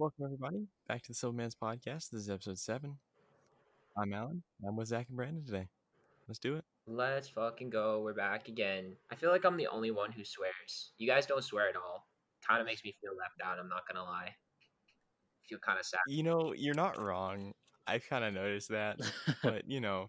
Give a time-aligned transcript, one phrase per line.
[0.00, 2.08] Welcome everybody back to the Simple Man's podcast.
[2.08, 2.96] This is episode seven.
[3.98, 4.42] I'm Alan.
[4.66, 5.68] I'm with Zach and Brandon today.
[6.26, 6.64] Let's do it.
[6.86, 8.00] Let's fucking go.
[8.00, 8.96] We're back again.
[9.12, 10.92] I feel like I'm the only one who swears.
[10.96, 12.06] You guys don't swear at all.
[12.48, 13.58] Kind of makes me feel left out.
[13.58, 14.30] I'm not gonna lie.
[14.30, 16.00] I feel kind of sad.
[16.06, 17.52] You know, you're not wrong.
[17.86, 18.98] I kind of noticed that,
[19.42, 20.08] but you know,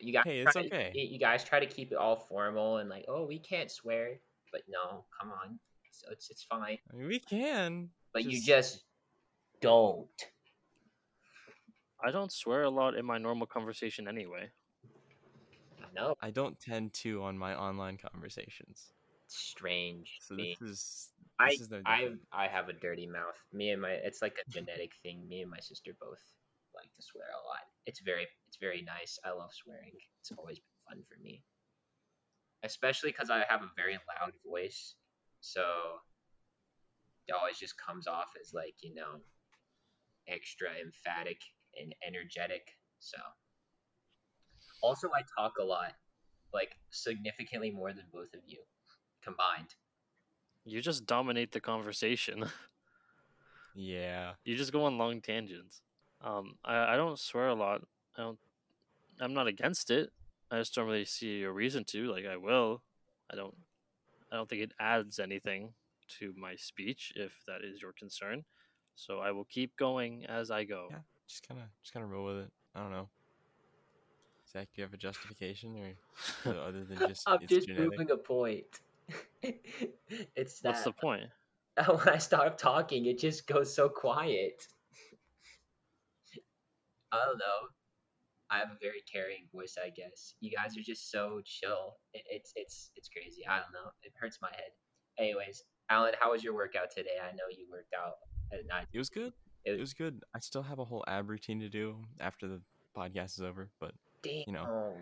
[0.00, 0.90] You guys, Hey, it's try, okay.
[0.96, 4.18] You, you guys try to keep it all formal and like, oh, we can't swear,
[4.50, 5.60] but no, come on.
[5.92, 6.78] So it's it's fine.
[6.92, 7.90] I mean, we can.
[8.12, 8.84] But you Just- just
[9.62, 10.08] don't.
[12.04, 14.50] I don't swear a lot in my normal conversation anyway.
[15.94, 18.92] No, I don't tend to on my online conversations.
[19.24, 20.18] it's strange.
[20.22, 20.56] So me.
[20.60, 22.08] this is I this is no I.
[22.32, 23.38] I have a dirty mouth.
[23.52, 25.28] Me and my it's like a genetic thing.
[25.28, 26.20] Me and my sister both
[26.74, 27.60] like to swear a lot.
[27.86, 29.18] It's very it's very nice.
[29.24, 29.92] I love swearing.
[30.20, 31.42] It's always been fun for me.
[32.64, 34.94] Especially because I have a very loud voice,
[35.40, 35.62] so
[37.28, 39.20] it always just comes off as like you know
[40.28, 41.40] extra emphatic
[41.80, 42.62] and energetic.
[42.98, 43.18] So
[44.82, 45.94] also I talk a lot,
[46.52, 48.58] like significantly more than both of you
[49.22, 49.74] combined.
[50.64, 52.44] You just dominate the conversation.
[53.74, 54.32] yeah.
[54.44, 55.82] you just go on long tangents.
[56.20, 57.82] Um, I, I don't swear a lot.
[58.16, 58.38] I don't.
[59.20, 60.10] I'm not against it.
[60.50, 62.10] I just don't really see a reason to.
[62.10, 62.82] Like I will.
[63.30, 63.54] I don't.
[64.30, 65.74] I don't think it adds anything
[66.20, 68.44] to my speech if that is your concern.
[68.94, 70.88] So I will keep going as I go.
[70.90, 70.98] Yeah.
[71.28, 72.50] Just kind of just kind of roll with it.
[72.74, 73.08] I don't know.
[74.52, 75.76] Zach, do you have a justification
[76.44, 77.88] or other than just I'm just genetic?
[77.88, 78.66] proving a point.
[80.36, 81.24] it's that What's the point?
[81.86, 84.66] when I start talking, it just goes so quiet.
[87.12, 87.68] I don't know.
[88.50, 90.34] I have a very caring voice, I guess.
[90.40, 91.96] You guys are just so chill.
[92.12, 93.46] It, it's it's it's crazy.
[93.48, 93.90] I don't know.
[94.02, 94.72] It hurts my head.
[95.18, 97.16] Anyways, Alan, how was your workout today?
[97.22, 98.16] I know you worked out
[98.68, 98.86] night.
[98.92, 99.32] It was good.
[99.64, 100.22] It It was good.
[100.34, 102.60] I still have a whole ab routine to do after the
[102.96, 104.94] podcast is over, but Damn, you know.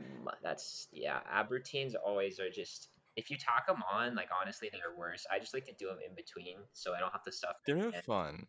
[0.42, 1.20] that's yeah.
[1.30, 5.26] Ab routines always are just if you tack them on, like honestly, they're worse.
[5.30, 7.56] I just like to do them in between, so I don't have to stuff.
[7.66, 8.02] they're no in.
[8.06, 8.46] fun.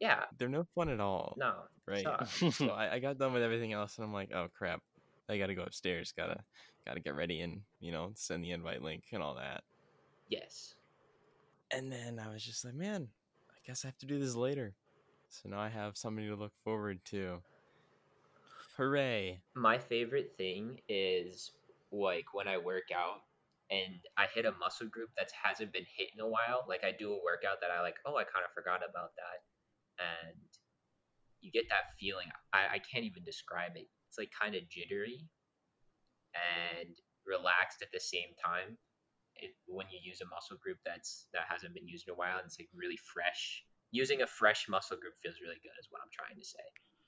[0.00, 1.34] Yeah, They're no fun at all.
[1.36, 1.54] no,
[1.86, 2.06] right.
[2.52, 4.80] so I, I got done with everything else, and I'm like, oh crap,
[5.28, 6.12] I gotta go upstairs.
[6.16, 6.40] Gotta
[6.86, 9.62] gotta get ready and you know send the invite link and all that.
[10.28, 10.74] yes.
[11.70, 13.17] And then I was just like, man, I
[13.68, 14.72] guess I have to do this later.
[15.28, 17.42] So now I have something to look forward to.
[18.78, 19.40] Hooray!
[19.54, 21.52] My favorite thing is
[21.92, 23.20] like when I work out
[23.70, 26.64] and I hit a muscle group that hasn't been hit in a while.
[26.66, 29.44] Like I do a workout that I like, oh, I kind of forgot about that.
[30.00, 30.48] And
[31.42, 32.28] you get that feeling.
[32.54, 33.86] I, I can't even describe it.
[34.08, 35.28] It's like kind of jittery
[36.32, 36.96] and
[37.26, 38.78] relaxed at the same time.
[39.38, 42.38] It, when you use a muscle group that's that hasn't been used in a while
[42.38, 43.64] and it's like really fresh.
[43.90, 46.66] Using a fresh muscle group feels really good, is what I'm trying to say.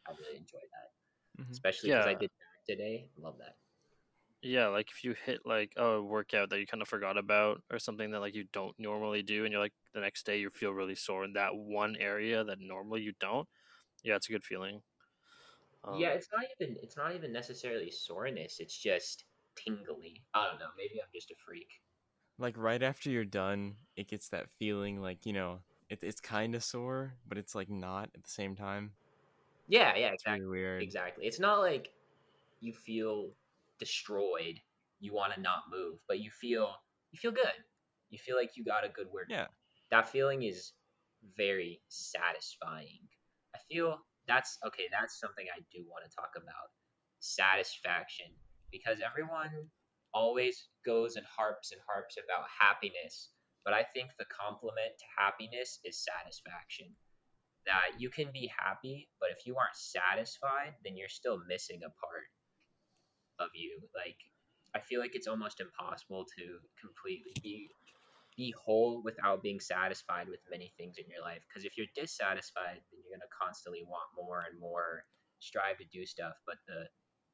[0.09, 0.89] I really enjoy that
[1.41, 1.51] Mhm.
[1.51, 3.09] especially because I did back today.
[3.19, 3.57] Love that.
[4.43, 7.79] Yeah, like if you hit like a workout that you kind of forgot about or
[7.79, 10.73] something that like you don't normally do and you're like the next day you feel
[10.73, 13.47] really sore in that one area that normally you don't.
[14.03, 14.81] Yeah, it's a good feeling.
[15.85, 18.61] Um, yeah, it's not even it's not even necessarily soreness.
[18.61, 19.25] It's just
[19.57, 20.23] tingly.
[20.33, 20.71] I don't know.
[20.77, 21.69] Maybe I'm just a freak.
[22.41, 26.55] Like right after you're done, it gets that feeling like you know it, it's kind
[26.55, 28.93] of sore, but it's like not at the same time.
[29.69, 30.47] Yeah, yeah, It's exactly.
[30.47, 30.83] weird.
[30.83, 31.27] Exactly.
[31.27, 31.91] It's not like
[32.61, 33.31] you feel
[33.79, 34.61] destroyed.
[35.01, 36.75] You want to not move, but you feel
[37.13, 37.59] you feel good.
[38.11, 39.31] You feel like you got a good workout.
[39.31, 39.47] Yeah.
[39.91, 40.73] That feeling is
[41.37, 43.01] very satisfying.
[43.55, 44.85] I feel that's okay.
[44.91, 46.71] That's something I do want to talk about
[47.21, 48.27] satisfaction
[48.73, 49.51] because everyone
[50.13, 53.31] always goes and harps and harps about happiness,
[53.65, 56.89] but I think the complement to happiness is satisfaction.
[57.67, 61.91] That you can be happy, but if you aren't satisfied, then you're still missing a
[61.91, 62.29] part
[63.39, 63.81] of you.
[63.95, 64.17] Like
[64.75, 66.45] I feel like it's almost impossible to
[66.81, 67.69] completely be
[68.37, 71.43] be whole without being satisfied with many things in your life.
[71.49, 75.05] Because if you're dissatisfied, then you're gonna constantly want more and more,
[75.41, 76.35] strive to do stuff.
[76.47, 76.89] But the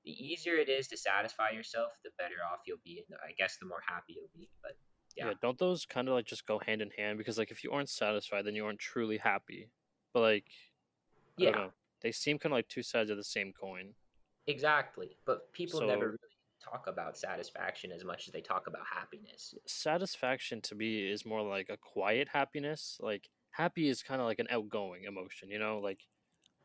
[0.06, 3.58] the easier it is to satisfy yourself, the better off you'll be, and I guess
[3.60, 4.48] the more happy you'll be.
[4.62, 4.72] But
[5.16, 5.26] yeah.
[5.26, 5.32] yeah.
[5.42, 7.88] don't those kind of like just go hand in hand because like if you aren't
[7.88, 9.68] satisfied then you aren't truly happy.
[10.14, 10.44] But like
[11.38, 11.70] I don't yeah, know,
[12.02, 13.94] they seem kind of like two sides of the same coin.
[14.46, 15.16] exactly.
[15.26, 16.18] But people never really
[16.62, 19.54] talk about satisfaction as much as they talk about happiness.
[19.66, 22.96] Satisfaction to me is more like a quiet happiness.
[23.00, 25.98] Like happy is kind of like an outgoing emotion, you know, like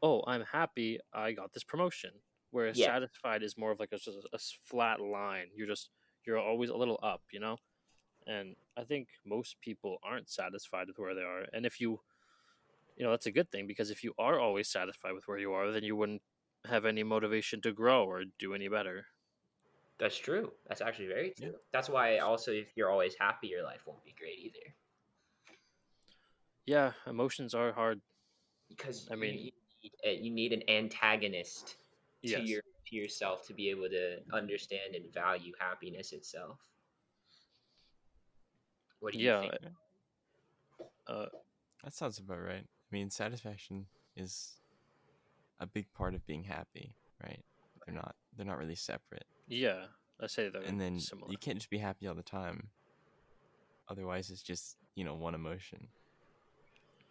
[0.03, 2.11] oh, I'm happy I got this promotion.
[2.51, 2.87] Whereas Yeah.
[2.87, 5.47] satisfied is more of like a, just a, flat line.
[5.55, 5.89] You're just
[6.25, 7.57] you're always a little up, you know.
[8.27, 11.45] And I think most people aren't satisfied with where they are.
[11.53, 11.99] And if you
[12.97, 15.53] you know that's a good thing because if you are always satisfied with where you
[15.53, 16.21] are, then you wouldn't
[16.65, 19.05] have any motivation to grow or do any better.
[19.97, 20.51] That's true.
[20.67, 21.53] That's actually very true.
[21.71, 24.75] That's why also if you're always happy, your life won't be great either.
[26.65, 28.01] Yeah, emotions are hard.
[28.69, 29.51] Because I mean- you,
[29.83, 31.77] need, uh, you need an antagonist
[32.25, 36.57] to your to yourself to be able to understand and value happiness itself.
[38.99, 39.41] What do you yeah.
[39.41, 39.53] think?
[41.07, 41.25] Uh,
[41.83, 42.63] That sounds about right.
[42.65, 44.57] I mean, satisfaction is
[45.59, 47.43] a big part of being happy, right?
[47.85, 49.25] They're not they're not really separate.
[49.47, 49.85] yeah.
[50.23, 51.31] I say they're and then similar.
[51.31, 52.69] you can't just be happy all the time.
[53.89, 55.87] Otherwise, it's just you know one emotion.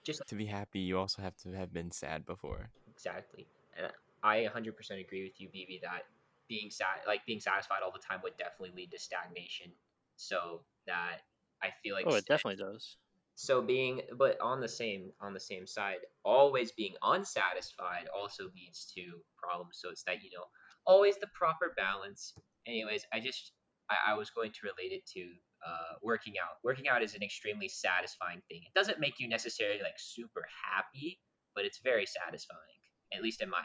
[0.05, 2.71] Just To be happy, you also have to have been sad before.
[2.95, 3.49] Exactly.
[3.77, 3.91] And
[4.23, 6.03] I 100% agree with you, BB, that
[6.49, 9.73] being sad, like being satisfied all the time would definitely lead to stagnation.
[10.17, 11.23] So that
[11.63, 12.97] I feel like oh, it definitely does.
[13.35, 18.93] so being but on the same on the same side, always being unsatisfied also leads
[18.97, 19.03] to
[19.39, 19.79] problems.
[19.81, 20.45] So it's that, you know,
[20.87, 22.35] always the proper balance.
[22.67, 23.53] Anyways, I just
[23.89, 25.23] I, I was going to relate it to
[25.67, 26.57] uh, working out.
[26.65, 28.63] Working out is an extremely satisfying thing.
[28.67, 31.21] It doesn't make you necessarily like super happy,
[31.55, 32.81] but it's very satisfying.
[33.13, 33.63] At least in my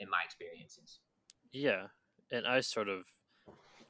[0.00, 0.98] in my experiences.
[1.52, 1.86] Yeah,
[2.32, 3.04] and I sort of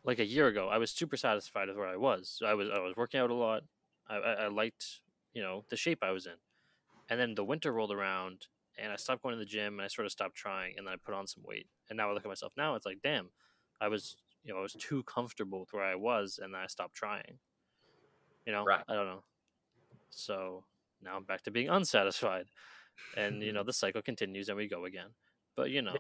[0.05, 2.35] like a year ago, I was super satisfied with where I was.
[2.39, 3.63] So I was I was working out a lot.
[4.09, 5.01] I, I, I liked
[5.33, 6.37] you know the shape I was in,
[7.09, 8.47] and then the winter rolled around,
[8.79, 10.95] and I stopped going to the gym, and I sort of stopped trying, and then
[10.95, 13.31] I put on some weight, and now I look at myself now, it's like damn,
[13.81, 16.67] I was you know I was too comfortable with where I was, and then I
[16.67, 17.39] stopped trying.
[18.47, 18.83] You know, Right.
[18.89, 19.23] I don't know.
[20.09, 20.65] So
[21.03, 22.47] now I'm back to being unsatisfied,
[23.17, 25.11] and you know the cycle continues, and we go again.
[25.61, 25.99] But you know,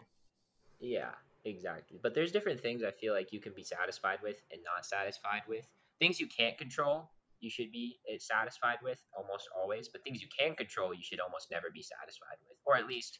[0.80, 1.10] Yeah,
[1.44, 2.00] exactly.
[2.02, 5.42] But there's different things I feel like you can be satisfied with and not satisfied
[5.46, 5.66] with.
[5.98, 7.10] Things you can't control,
[7.40, 9.86] you should be uh, satisfied with almost always.
[9.88, 12.56] But things you can control, you should almost never be satisfied with.
[12.64, 13.18] Or at least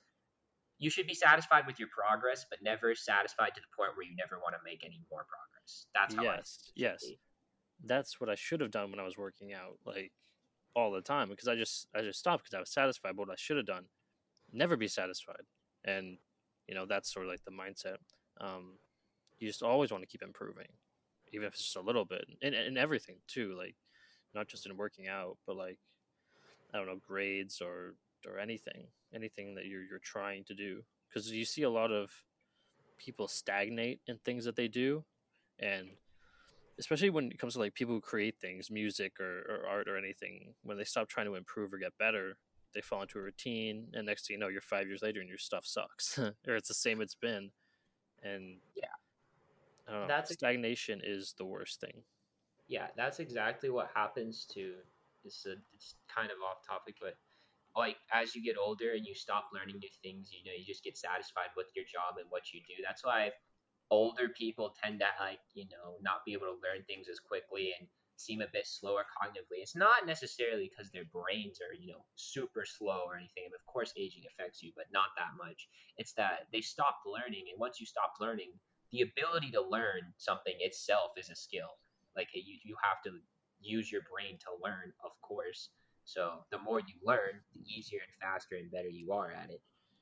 [0.78, 4.16] you should be satisfied with your progress, but never satisfied to the point where you
[4.16, 5.84] never want to make any more progress.
[5.94, 7.04] That's how I Yes, yes.
[7.04, 7.18] be.
[7.84, 10.12] that's what I should have done when I was working out, like
[10.74, 13.14] all the time, because I just I just stopped because I was satisfied.
[13.14, 13.84] But what I should have done,
[14.52, 15.44] never be satisfied,
[15.84, 16.16] and
[16.70, 17.96] you know that's sort of like the mindset.
[18.40, 18.78] Um,
[19.40, 20.68] you just always want to keep improving,
[21.32, 23.74] even if it's just a little bit, in in everything too, like
[24.34, 25.78] not just in working out, but like
[26.72, 27.96] I don't know grades or
[28.26, 32.12] or anything, anything that you're you're trying to do, because you see a lot of
[32.98, 35.04] people stagnate in things that they do,
[35.58, 35.88] and
[36.78, 39.98] especially when it comes to like people who create things, music or, or art or
[39.98, 42.36] anything, when they stop trying to improve or get better,
[42.72, 45.28] they fall into a routine, and next thing you know, you're five years later and
[45.28, 47.50] your stuff sucks, or it's the same it's been,
[48.22, 48.86] and Yeah.
[49.88, 50.06] I don't know.
[50.08, 52.02] That's stagnation is the worst thing.
[52.68, 54.74] yeah, that's exactly what happens to.
[55.24, 57.16] It's a, uh, it's kind of off topic, but
[57.76, 60.84] like as you get older and you stop learning new things, you know, you just
[60.84, 62.82] get satisfied with your job and what you do.
[62.86, 63.32] That's why
[63.90, 67.74] older people tend to like you know not be able to learn things as quickly
[67.78, 67.88] and
[68.20, 69.62] seem a bit slower cognitively.
[69.62, 73.50] It's not necessarily because their brains are you know super slow or anything.
[73.54, 75.68] Of course, aging affects you, but not that much.
[75.96, 78.52] It's that they stopped learning, and once you stop learning,
[78.92, 81.78] the ability to learn something itself is a skill
[82.16, 83.18] like you, you have to
[83.60, 85.70] use your brain to learn of course
[86.04, 89.60] so the more you learn the easier and faster and better you are at it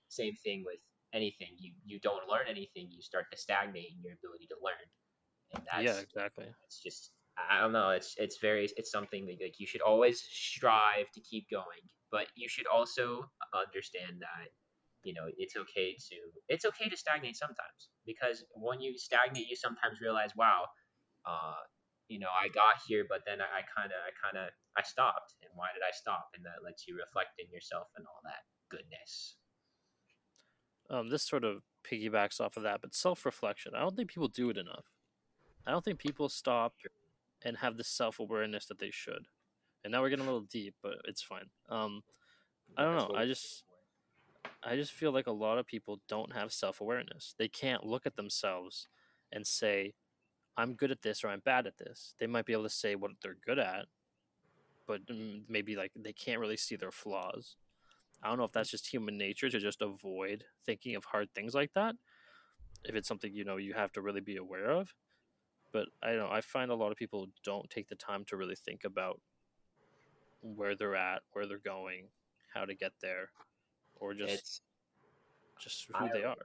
[0.09, 0.79] same thing with
[1.13, 4.87] anything you you don't learn anything you start to stagnate in your ability to learn
[5.55, 6.47] and that's yeah, exactly.
[6.65, 7.11] it's just
[7.51, 7.91] I don't know.
[7.91, 12.27] It's it's very it's something that like you should always strive to keep going, but
[12.35, 14.49] you should also understand that
[15.05, 16.17] you know it's okay to
[16.49, 20.65] it's okay to stagnate sometimes because when you stagnate, you sometimes realize, wow,
[21.27, 21.63] uh,
[22.09, 25.35] you know, I got here, but then I kind of I kind of I stopped,
[25.43, 26.31] and why did I stop?
[26.35, 29.37] And that lets you reflect in yourself and all that goodness.
[30.91, 33.73] Um, this sort of piggybacks off of that, but self reflection.
[33.77, 34.87] I don't think people do it enough.
[35.67, 36.73] I don't think people stop
[37.45, 39.27] and have the self awareness that they should.
[39.85, 41.51] And now we're getting a little deep, but it's fine.
[41.69, 42.03] Um,
[42.77, 43.65] I don't know, I just-
[44.63, 47.35] I just feel like a lot of people don't have self awareness.
[47.39, 48.89] They can't look at themselves
[49.33, 49.95] and say,
[50.57, 52.15] I'm good at this or I'm bad at this.
[52.19, 53.87] They might be able to say what they're good at,
[54.87, 57.57] but mm, maybe like they can't really see their flaws.
[58.23, 61.55] I don't know if that's just human nature to just avoid thinking of hard things
[61.55, 61.95] like that.
[62.85, 64.95] If it's something you know you have to really be aware of,
[65.73, 66.31] but I don't know.
[66.31, 69.21] I find a lot of people don't take the time to really think about
[70.41, 72.09] where they're at, where they're going,
[72.55, 73.31] how to get there,
[73.97, 74.61] or just It's
[75.61, 76.37] just who they are.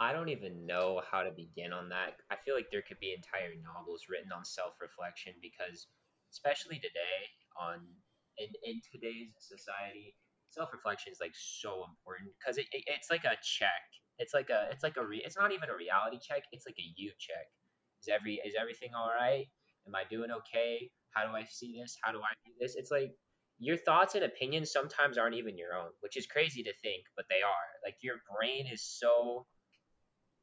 [0.00, 2.16] I don't even know how to begin on that.
[2.30, 5.86] I feel like there could be entire novels written on self-reflection because,
[6.32, 7.30] especially today,
[7.60, 7.78] on
[8.38, 10.16] in, in today's society,
[10.50, 13.86] self reflection is like so important because it, it, it's like a check.
[14.18, 16.42] It's like a it's like a re, it's not even a reality check.
[16.52, 17.46] It's like a you check.
[18.04, 19.46] Is every is everything all right?
[19.86, 20.90] Am I doing okay?
[21.10, 21.96] How do I see this?
[22.02, 22.74] How do I do this?
[22.76, 23.12] It's like
[23.58, 27.24] your thoughts and opinions sometimes aren't even your own, which is crazy to think, but
[27.30, 27.68] they are.
[27.84, 29.46] Like your brain is so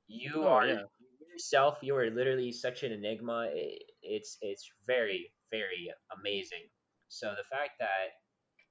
[0.07, 0.83] you Oh, are yeah.
[1.31, 1.77] yourself.
[1.81, 3.49] You are literally such an enigma.
[3.53, 6.65] It, it's it's very very amazing.
[7.09, 8.15] So the fact that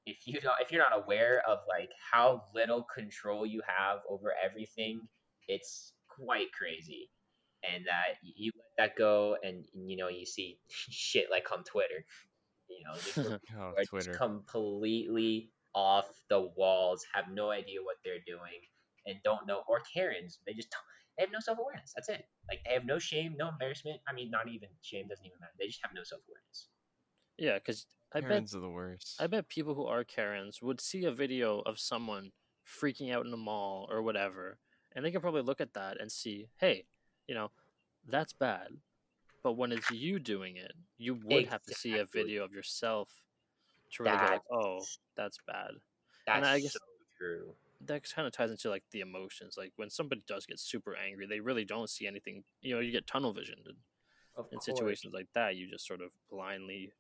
[0.06, 4.35] if you don't if you're not aware of like how little control you have over
[4.42, 5.00] everything,
[5.49, 7.11] it's quite crazy.
[7.62, 12.04] And that you let that go, and you know you see shit like on Twitter,
[12.68, 13.18] you know, just
[13.58, 14.12] Oh, are just Twitter.
[14.14, 18.60] completely off the walls, have no idea what they're doing,
[19.06, 19.62] and don't know.
[19.68, 20.82] Or Karens, they just don't,
[21.18, 21.92] they have no self awareness.
[21.94, 22.24] That's it.
[22.48, 24.00] Like they have no shame, no embarrassment.
[24.08, 25.52] I mean, not even shame doesn't even matter.
[25.58, 26.68] They just have no self awareness.
[27.38, 29.20] Yeah, because I bet Karens are the worst.
[29.20, 32.32] I bet people who are Karens would see a video of someone
[32.66, 34.58] freaking out in a mall or whatever,
[34.94, 36.84] and they could probably look at that and see, hey,
[37.30, 37.50] you know,
[38.08, 38.68] that's bad.
[39.44, 43.08] But when it's you doing it, you would have to see a video of yourself
[43.92, 44.80] to really go like, oh,
[45.16, 45.70] that's bad.
[46.26, 46.80] That's And I guess- so
[47.16, 47.54] true.
[47.87, 49.54] That kind of ties into like the emotions.
[49.56, 52.42] Like when somebody does get super angry, they really don't see anything.
[52.60, 53.76] You know, you get tunnel vision in,
[54.37, 54.64] Of in course.
[54.66, 55.56] situations like that.
[55.56, 56.92] You just sort of blindly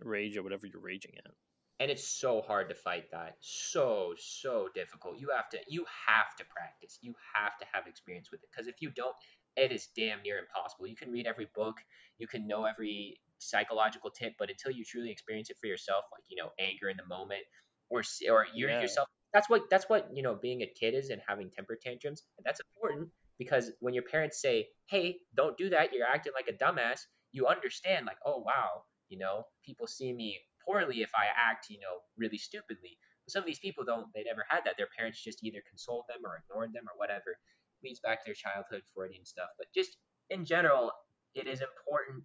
[0.00, 1.32] rage at whatever you're raging at.
[1.80, 6.30] and it's so hard to fight that so so difficult you have to you have
[6.38, 9.14] to practice you have to have experience with it because if you don't
[9.58, 10.86] it is damn near impossible.
[10.86, 11.76] You can read every book
[12.18, 16.24] you can know every psychological tip but until you truly experience it for yourself like
[16.28, 17.42] you know anger in the moment
[17.88, 18.80] or or you're Yeah.
[18.80, 22.22] yourself that's what that's what you know being a kid is and having temper tantrums
[22.36, 26.48] and that's important because when your parents say hey don't do that you're acting like
[26.48, 27.00] a dumbass
[27.32, 30.36] you understand like oh wow you know people see me
[30.66, 32.98] poorly if i act you know really stupidly.
[33.24, 34.76] But some of these people don't they never had that.
[34.76, 37.36] Their parents just either consoled them or ignored them or whatever
[37.82, 39.96] leads back to their childhood freudian stuff but just
[40.30, 40.92] in general
[41.34, 42.24] it is important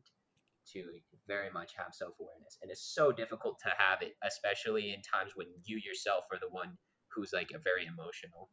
[0.66, 0.84] to
[1.28, 5.48] very much have self-awareness and it's so difficult to have it especially in times when
[5.66, 6.78] you yourself are the one
[7.16, 8.50] who's like a very emotional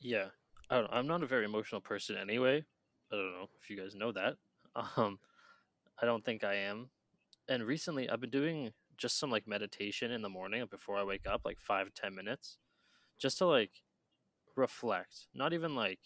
[0.00, 0.26] Yeah,
[0.70, 0.92] I don't.
[0.92, 2.64] I'm not a very emotional person anyway.
[3.12, 4.34] I don't know if you guys know that.
[4.96, 5.20] Um,
[6.02, 6.90] I don't think I am.
[7.48, 11.26] And recently, I've been doing just some like meditation in the morning before I wake
[11.26, 12.58] up, like five ten minutes,
[13.16, 13.83] just to like
[14.56, 15.26] reflect.
[15.34, 16.00] Not even like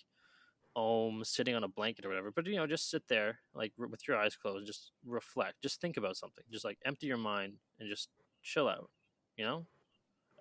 [0.76, 3.73] oh, om sitting on a blanket or whatever, but you know, just sit there like
[3.81, 7.17] r- with your eyes closed, just reflect, just think about something, just like empty your
[7.17, 8.11] mind and just
[8.43, 8.90] chill out.
[9.37, 9.67] You know.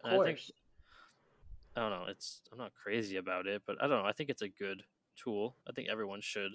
[0.03, 0.51] of And I think course
[1.77, 2.05] I don't know.
[2.07, 4.09] It's I'm not crazy about it, but I don't know.
[4.09, 4.81] I think it's a good
[5.15, 5.55] tool.
[5.69, 6.53] I think everyone should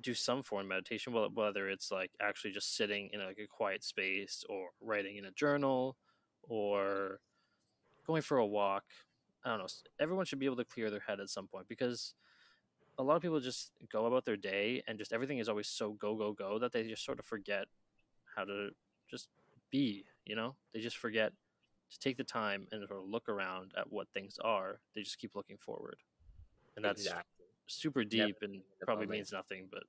[0.00, 3.84] do some form of meditation, whether it's like actually just sitting in like a quiet
[3.84, 5.94] space, or writing in a journal,
[6.42, 7.20] or
[8.06, 8.84] going for a walk.
[9.46, 9.66] I don't know.
[10.00, 12.14] Everyone should be able to clear their head at some point because
[12.98, 15.92] a lot of people just go about their day and just everything is always so
[15.92, 17.66] go go go that they just sort of forget
[18.34, 18.70] how to
[19.08, 19.28] just
[19.70, 20.04] be.
[20.24, 21.32] You know, they just forget
[21.92, 24.80] to take the time and sort of look around at what things are.
[24.94, 25.96] They just keep looking forward,
[26.74, 29.68] and that's exactly super Never deep and living in the probably means nothing.
[29.70, 29.84] But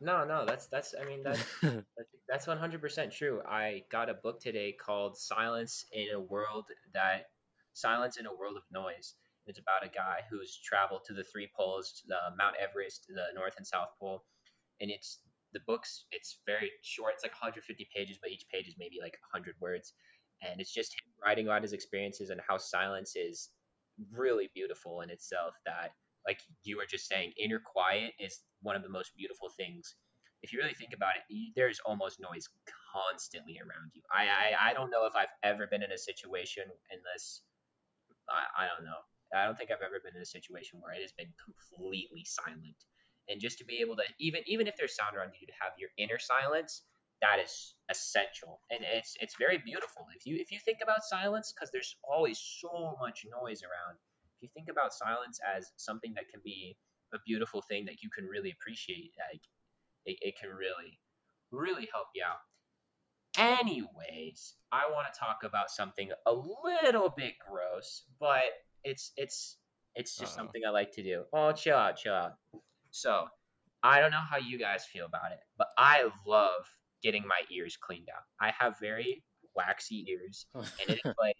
[0.00, 3.42] no no that's that's i mean that's That's that's 100% true.
[3.46, 7.26] I got a book today called Silence in a World That
[7.74, 9.14] Silence in a World of Noise.
[9.46, 13.54] It's about a guy who's traveled to the three poles, the Mount Everest, the North
[13.56, 14.22] and South Pole,
[14.80, 15.20] and it's
[15.52, 17.14] the book's it's very short.
[17.14, 19.94] It's like 150 pages, but each page is maybe like 100 words,
[20.42, 23.50] and it's just him writing about his experiences and how silence is
[24.12, 25.54] really beautiful in itself.
[25.66, 25.92] That
[26.26, 29.94] like you were just saying, inner quiet is one of the most beautiful things
[30.42, 32.48] if you really think about it, there's almost noise
[32.92, 34.02] constantly around you.
[34.10, 37.42] I, I, I don't know if I've ever been in a situation unless
[38.30, 39.02] I, I don't know.
[39.34, 42.78] I don't think I've ever been in a situation where it has been completely silent.
[43.28, 45.72] And just to be able to even even if there's sound around you to have
[45.78, 46.82] your inner silence,
[47.22, 48.60] that is essential.
[48.70, 50.06] And it's it's very beautiful.
[50.16, 53.98] If you if you think about silence, because there's always so much noise around.
[54.36, 56.76] If you think about silence as something that can be
[57.14, 59.42] a beautiful thing that you can really appreciate, like
[60.06, 60.98] it, it can really,
[61.52, 62.42] really help you out.
[63.38, 68.42] Anyways, I want to talk about something a little bit gross, but
[68.84, 69.56] it's it's
[69.94, 70.42] it's just Uh-oh.
[70.44, 71.24] something I like to do.
[71.32, 72.32] Oh, chill out, chill out.
[72.90, 73.26] So,
[73.82, 76.64] I don't know how you guys feel about it, but I love
[77.02, 78.22] getting my ears cleaned out.
[78.40, 79.22] I have very
[79.54, 81.36] waxy ears, and it is like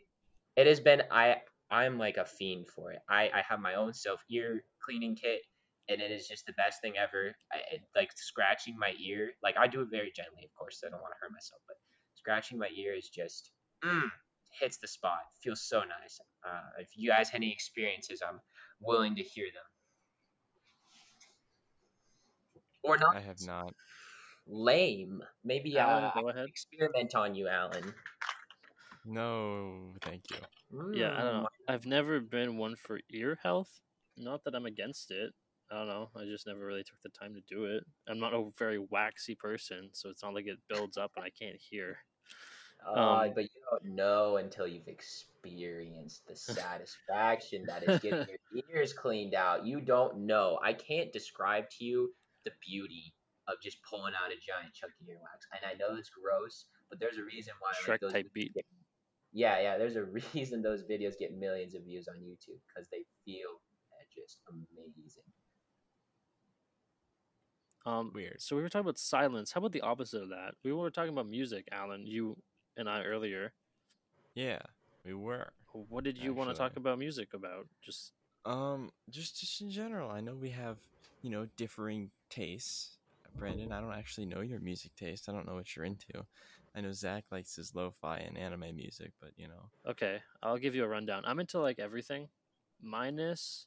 [0.57, 1.37] it has been I
[1.71, 3.01] I'm like a fiend for it.
[3.09, 5.43] I I have my own self ear cleaning kit,
[5.91, 7.35] and it is just the best thing ever.
[7.53, 10.83] I, it, like scratching my ear, like I do it very gently, of course.
[10.87, 11.77] I don't want to hurt myself, but
[12.15, 13.51] scratching my ear is just
[13.85, 14.09] mm,
[14.61, 15.21] hits the spot.
[15.43, 16.21] Feels so nice.
[16.47, 18.41] Uh, if you guys had any experiences, I'm
[18.81, 19.65] willing to hear them.
[22.83, 23.17] Or not.
[23.17, 23.75] I have not.
[24.47, 25.23] Lame.
[25.45, 26.47] Maybe Alan, uh, go ahead.
[26.49, 27.93] experiment on you, Alan.
[29.05, 30.39] No, thank you.
[30.93, 31.49] Yeah, I don't Mm, know.
[31.69, 33.69] I've never been one for ear health.
[34.17, 35.33] Not that I'm against it.
[35.71, 36.11] I don't know.
[36.17, 37.85] I just never really took the time to do it.
[38.09, 41.31] I'm not a very waxy person, so it's not like it builds up and I
[41.31, 41.99] can't hear.
[42.87, 48.65] Uh, Um, but you don't know until you've experienced the satisfaction that is getting your
[48.75, 49.67] ears cleaned out.
[49.67, 50.59] You don't know.
[50.63, 52.11] I can't describe to you
[52.45, 53.13] the beauty
[53.47, 55.47] of just pulling out a giant chunk of earwax.
[55.53, 58.55] And I know it's gross, but there's a reason why like, Shrek those type beat.
[58.55, 58.65] Get,
[59.33, 59.79] yeah, yeah.
[59.79, 63.61] There's a reason those videos get millions of views on YouTube because they feel
[64.15, 65.31] just amazing.
[67.87, 68.41] Um, Weird.
[68.41, 69.53] So we were talking about silence.
[69.53, 70.55] How about the opposite of that?
[70.63, 72.07] We were talking about music, Alan.
[72.07, 72.37] You
[72.77, 73.53] and I earlier.
[74.35, 74.61] Yeah,
[75.05, 75.53] we were.
[75.73, 77.67] What did you want to talk about music about?
[77.83, 78.13] Just
[78.45, 80.79] Um, just just in general, I know we have
[81.23, 82.97] you know differing tastes.
[83.37, 85.29] Brandon, I don't actually know your music taste.
[85.29, 86.27] I don't know what you're into.
[86.75, 90.21] I know Zach likes his lo-fi and anime music, but you know okay.
[90.43, 91.23] I'll give you a rundown.
[91.25, 92.29] I'm into like everything,
[92.83, 93.67] minus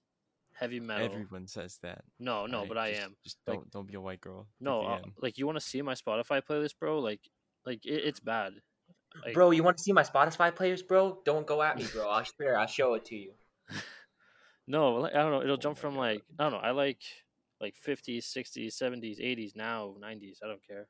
[0.53, 1.05] heavy metal.
[1.05, 2.03] everyone says that.
[2.19, 3.15] No, no, Alright, but I just- am.
[3.23, 4.47] Just don't don't be a white girl.
[4.59, 6.99] No, uh, like you want to see my Spotify playlist, bro?
[6.99, 7.21] Like,
[7.65, 8.53] like it, it's bad.
[9.23, 11.19] Like, Bro, you want to see my Spotify players, bro?
[11.23, 12.09] Don't go at me, bro.
[12.09, 13.33] I'll swear, I'll show it to you.
[14.65, 15.41] No, like, I don't know.
[15.41, 15.99] It'll Oh jump from God.
[15.99, 16.59] like I don't know.
[16.59, 17.01] I like
[17.59, 20.37] like 50s, 60s, 70s, 80s, now 90s.
[20.43, 20.87] I don't care.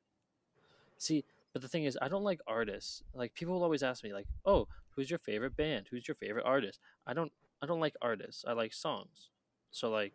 [0.98, 3.04] See, but the thing is, I don't like artists.
[3.14, 5.88] Like people will always ask me, like, "Oh, who's your favorite band?
[5.90, 7.32] Who's your favorite artist?" I don't.
[7.62, 8.46] I don't like artists.
[8.48, 9.30] I like songs.
[9.74, 10.14] So like,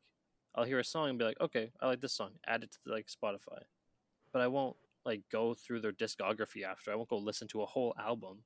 [0.54, 2.78] I'll hear a song and be like, "Okay, I like this song." Add it to
[2.86, 3.62] like Spotify,
[4.32, 6.92] but I won't like go through their discography after.
[6.92, 8.38] I won't go listen to a whole album.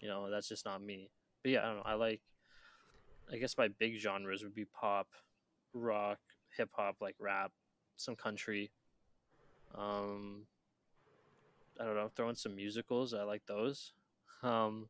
[0.00, 1.10] You know, that's just not me.
[1.42, 1.82] But yeah, I don't know.
[1.86, 2.20] I like.
[3.32, 5.08] I guess my big genres would be pop,
[5.72, 6.18] rock,
[6.56, 7.52] hip hop, like rap,
[7.96, 8.70] some country.
[9.74, 10.42] Um,
[11.80, 12.10] I don't know.
[12.14, 13.14] Throw in some musicals.
[13.14, 13.92] I like those.
[14.42, 14.88] Um,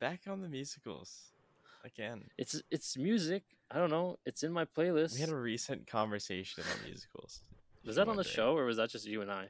[0.00, 1.32] Back on the musicals
[1.84, 2.24] again.
[2.36, 3.42] it's it's music.
[3.70, 4.18] I don't know.
[4.24, 5.14] It's in my playlist.
[5.14, 7.42] We had a recent conversation about musicals.
[7.84, 9.48] was that you're on the show or was that just you and I?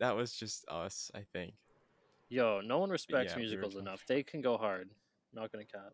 [0.00, 1.54] That was just us, I think.
[2.28, 4.04] Yo, no one respects yeah, musicals talking- enough.
[4.08, 4.90] They can go hard.
[5.32, 5.92] Not gonna cap.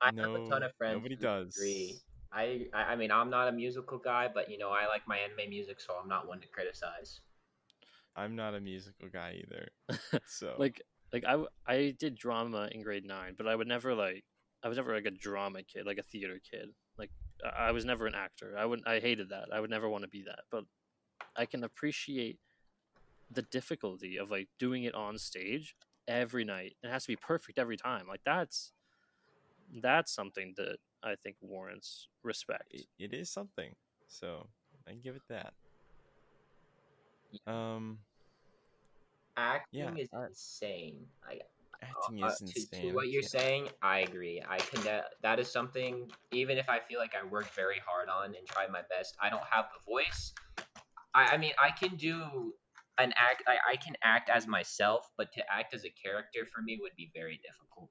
[0.00, 0.94] I no, have a ton of friends.
[0.94, 1.56] nobody who does.
[1.56, 1.96] Agree.
[2.32, 5.18] I, I I mean I'm not a musical guy, but you know I like my
[5.18, 7.20] anime music, so I'm not one to criticize.
[8.16, 9.68] I'm not a musical guy either.
[10.26, 14.24] So like like I I did drama in grade nine, but I would never like
[14.64, 16.70] I was never like a drama kid, like a theater kid.
[16.98, 17.10] Like
[17.44, 18.56] I I was never an actor.
[18.58, 19.48] I would I hated that.
[19.52, 20.40] I would never want to be that.
[20.50, 20.64] But
[21.36, 22.38] I can appreciate
[23.30, 25.76] the difficulty of like doing it on stage
[26.08, 26.76] every night.
[26.82, 28.06] It has to be perfect every time.
[28.08, 28.72] Like that's
[29.82, 32.72] that's something that I think warrants respect.
[32.72, 33.74] it, it is something.
[34.08, 34.46] So
[34.86, 35.52] I can give it that.
[37.52, 37.98] Um,
[39.36, 41.06] Acting Yeah, is I- insane.
[41.28, 41.40] I,
[41.84, 42.88] acting uh, is to, insane.
[42.88, 44.42] to what you're can't- saying, I agree.
[44.48, 44.82] I can.
[44.84, 46.10] That, that is something.
[46.32, 49.30] Even if I feel like I worked very hard on and tried my best, I
[49.30, 50.32] don't have the voice.
[51.14, 52.54] I, I mean, I can do
[52.98, 53.42] an act.
[53.46, 56.96] I, I can act as myself, but to act as a character for me would
[56.96, 57.90] be very difficult.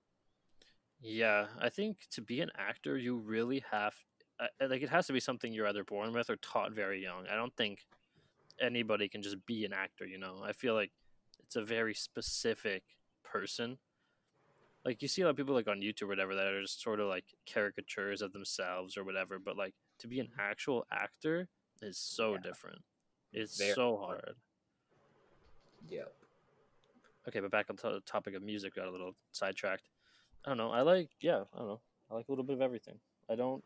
[1.01, 3.93] Yeah, I think to be an actor, you really have
[4.39, 7.01] uh, uh, like it has to be something you're either born with or taught very
[7.01, 7.25] young.
[7.32, 7.79] I don't think
[8.62, 10.06] anybody can just be an actor.
[10.06, 10.91] You know, I feel like
[11.43, 12.84] it's a very specific
[13.33, 13.77] person.
[14.85, 16.81] Like you see a lot of people like on YouTube or whatever that are just
[16.81, 19.39] sort of like caricatures of themselves or whatever.
[19.39, 20.39] But like to be an mm-hmm.
[20.39, 21.47] actual actor
[21.81, 22.41] is so Yeah.
[22.43, 22.81] different.
[23.31, 24.21] It's Very so hard.
[24.25, 24.35] hard.
[25.89, 26.13] Yep.
[27.27, 29.89] Okay, but back on to the topic of music, got a little sidetracked.
[30.45, 30.71] I don't know.
[30.71, 31.81] I like, yeah, I don't know.
[32.11, 32.99] I like a little bit of everything.
[33.29, 33.63] I don't.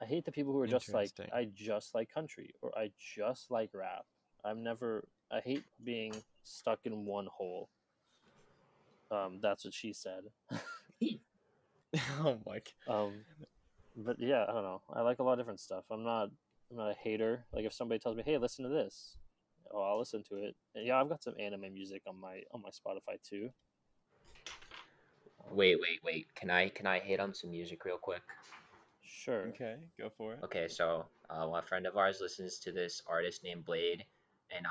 [0.00, 3.50] I hate the people who are just like, I just like country or I just
[3.50, 4.04] like rap.
[4.44, 5.04] I'm never.
[5.30, 7.68] I hate being stuck in one hole.
[9.12, 10.22] Um, that's what she said.
[12.20, 12.58] oh my!
[12.60, 13.12] g- Um,
[13.96, 14.80] but yeah, I don't know.
[14.92, 15.84] I like a lot of different stuff.
[15.90, 16.30] I'm not.
[16.70, 17.44] I'm not a hater.
[17.52, 19.18] Like if somebody tells me, "Hey, listen to this,"
[19.70, 20.56] oh, I'll listen to it.
[20.74, 23.50] And yeah, I've got some anime music on my on my Spotify too.
[25.50, 26.26] Wait, wait, wait.
[26.34, 28.22] Can I can I hit on some music real quick?
[29.04, 29.48] Sure.
[29.48, 30.40] Okay, go for it.
[30.44, 34.04] Okay, so uh, a friend of ours listens to this artist named Blade,
[34.56, 34.66] and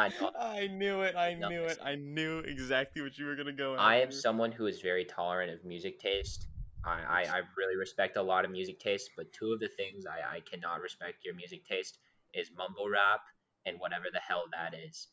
[0.00, 1.14] I, know- I knew it.
[1.16, 1.78] I knew it.
[1.82, 3.74] I knew exactly what you were gonna go.
[3.74, 6.46] I am someone who is very tolerant of music taste.
[6.84, 10.04] I, I, I really respect a lot of music taste, but two of the things
[10.06, 11.98] I, I cannot respect your music taste
[12.32, 13.20] is mumble rap
[13.66, 15.08] and whatever the hell that is.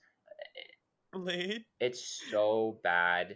[1.11, 1.65] Blade.
[1.79, 3.35] It's so bad.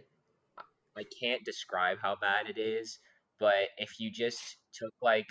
[0.96, 2.98] I can't describe how bad it is,
[3.40, 5.26] but if you just took like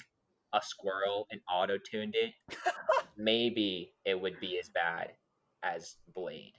[0.53, 2.33] a squirrel and auto tuned it,
[3.17, 5.11] maybe it would be as bad
[5.63, 6.53] as Blade.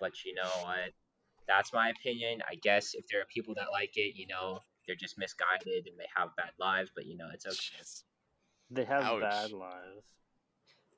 [0.00, 0.92] But you know what?
[1.46, 2.40] That's my opinion.
[2.48, 5.98] I guess if there are people that like it, you know, they're just misguided and
[5.98, 7.56] they have bad lives, but you know, it's okay.
[7.80, 8.02] Jeez.
[8.70, 9.20] They have Ouch.
[9.20, 10.06] bad lives.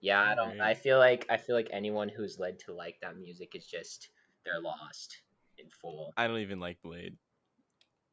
[0.01, 0.61] Yeah, I don't.
[0.61, 4.09] I feel like I feel like anyone who's led to like that music is just
[4.45, 5.19] they're lost
[5.59, 6.13] in full.
[6.17, 7.17] I don't even like Blade,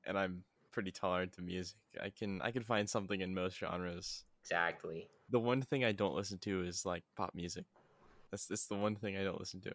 [0.05, 0.43] and I'm
[0.77, 1.75] pretty tolerant to music.
[1.99, 4.23] I can I can find something in most genres.
[4.43, 5.07] Exactly.
[5.31, 7.65] The one thing I don't listen to is like pop music.
[8.29, 9.71] That's that's the one thing I don't listen to.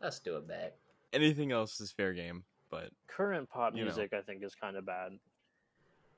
[0.00, 0.72] Let's do it back.
[1.12, 3.84] Anything else is fair game, but Current pop You know.
[3.84, 5.12] music, I think, is kind of bad.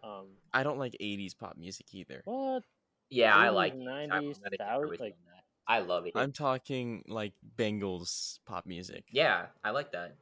[0.02, 2.22] Um, I don't like '80s pop music either.
[2.24, 2.62] what?
[3.10, 3.80] Yeah, I like it.
[3.86, 5.44] I'm 90s, gonna differ thou- with you like- that.
[5.66, 6.12] I love it.
[6.14, 9.04] I'm talking like Bengals pop music.
[9.10, 10.14] yeah, I like that.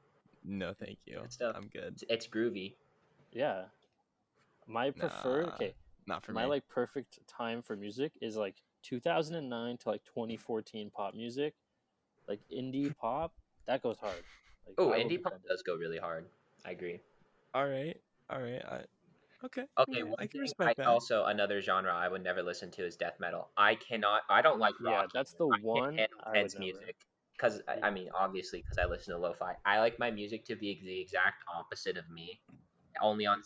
[0.44, 1.20] No, thank you.
[1.20, 1.54] Good stuff.
[1.56, 1.92] I'm good.
[1.94, 2.74] It's, it's groovy.
[3.32, 3.64] Yeah.
[4.66, 5.74] My preferred, Nah, okay,
[6.06, 6.50] Not for my me.
[6.50, 11.54] like perfect time for music is like 2009 to like 2014 pop music,
[12.28, 13.32] like indie pop.
[13.66, 14.14] That goes hard.
[14.66, 16.26] Like, Oh, indie pop does go really hard.
[16.64, 17.00] I agree.
[17.54, 17.96] all right,
[18.30, 18.62] all right.
[18.64, 18.76] I,
[19.44, 19.64] okay.
[19.78, 20.88] Okay, okay, one I can thing respect I that.
[20.88, 23.48] also another genre I would never listen to is death metal.
[23.56, 24.22] I cannot.
[24.28, 25.04] I don't like rock.
[25.04, 26.64] Yeah, that's the I one handle I would tense never.
[26.64, 26.96] music
[27.36, 29.54] because I, I mean, obviously, because I listen to lo-fi.
[29.64, 32.40] I like my music to be the exact opposite of me.
[33.00, 33.42] Only on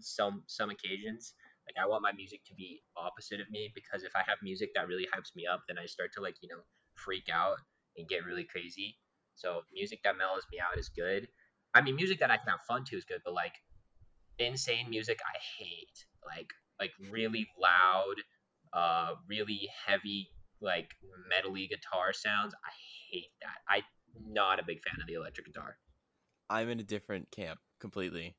[0.00, 1.34] some some occasions,
[1.66, 4.70] like I want my music to be opposite of me because if I have music
[4.74, 6.62] that really hypes me up, then I start to like you know
[6.94, 7.58] freak out
[7.96, 8.96] and get really crazy.
[9.34, 11.28] So music that mellows me out is good.
[11.74, 13.54] I mean, music that I can have fun to is good, but like
[14.38, 16.04] insane music I hate.
[16.26, 18.16] Like like really loud,
[18.72, 20.90] uh, really heavy, like
[21.30, 22.54] metally guitar sounds.
[22.54, 22.72] I
[23.10, 23.58] hate that.
[23.68, 23.82] I'm
[24.32, 25.76] not a big fan of the electric guitar.
[26.50, 28.36] I'm in a different camp completely.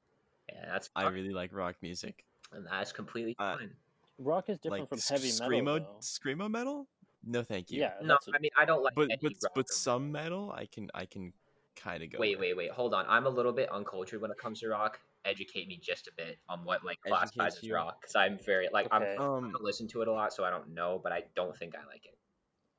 [0.50, 2.24] Yeah, that's I really like rock music.
[2.52, 3.72] and that's completely Uh, fine.
[4.20, 5.50] Rock is different like from s- heavy metal.
[5.50, 5.98] screamo though.
[6.02, 6.88] screamo metal.
[7.24, 7.80] No, thank you.
[7.80, 10.90] Yeah, No, that's I mean I don't like but but but some metal I can
[10.94, 11.34] I can
[11.76, 12.20] kind of go.
[12.20, 12.42] Wait, with.
[12.42, 12.72] wait, wait.
[12.72, 13.06] Hold on.
[13.10, 15.00] I'm a little bit uncultured when it comes to rock.
[15.26, 18.88] Educate me just a bit on what like classifies as rock, because I'm very like
[18.92, 19.16] I'm, Okay.
[19.18, 21.58] I Um, don't listen to it a lot, so I don't know, but I don't
[21.58, 22.18] think I like it.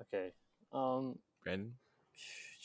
[0.03, 0.33] Okay.
[0.73, 1.19] Um.
[1.43, 1.75] Brandon.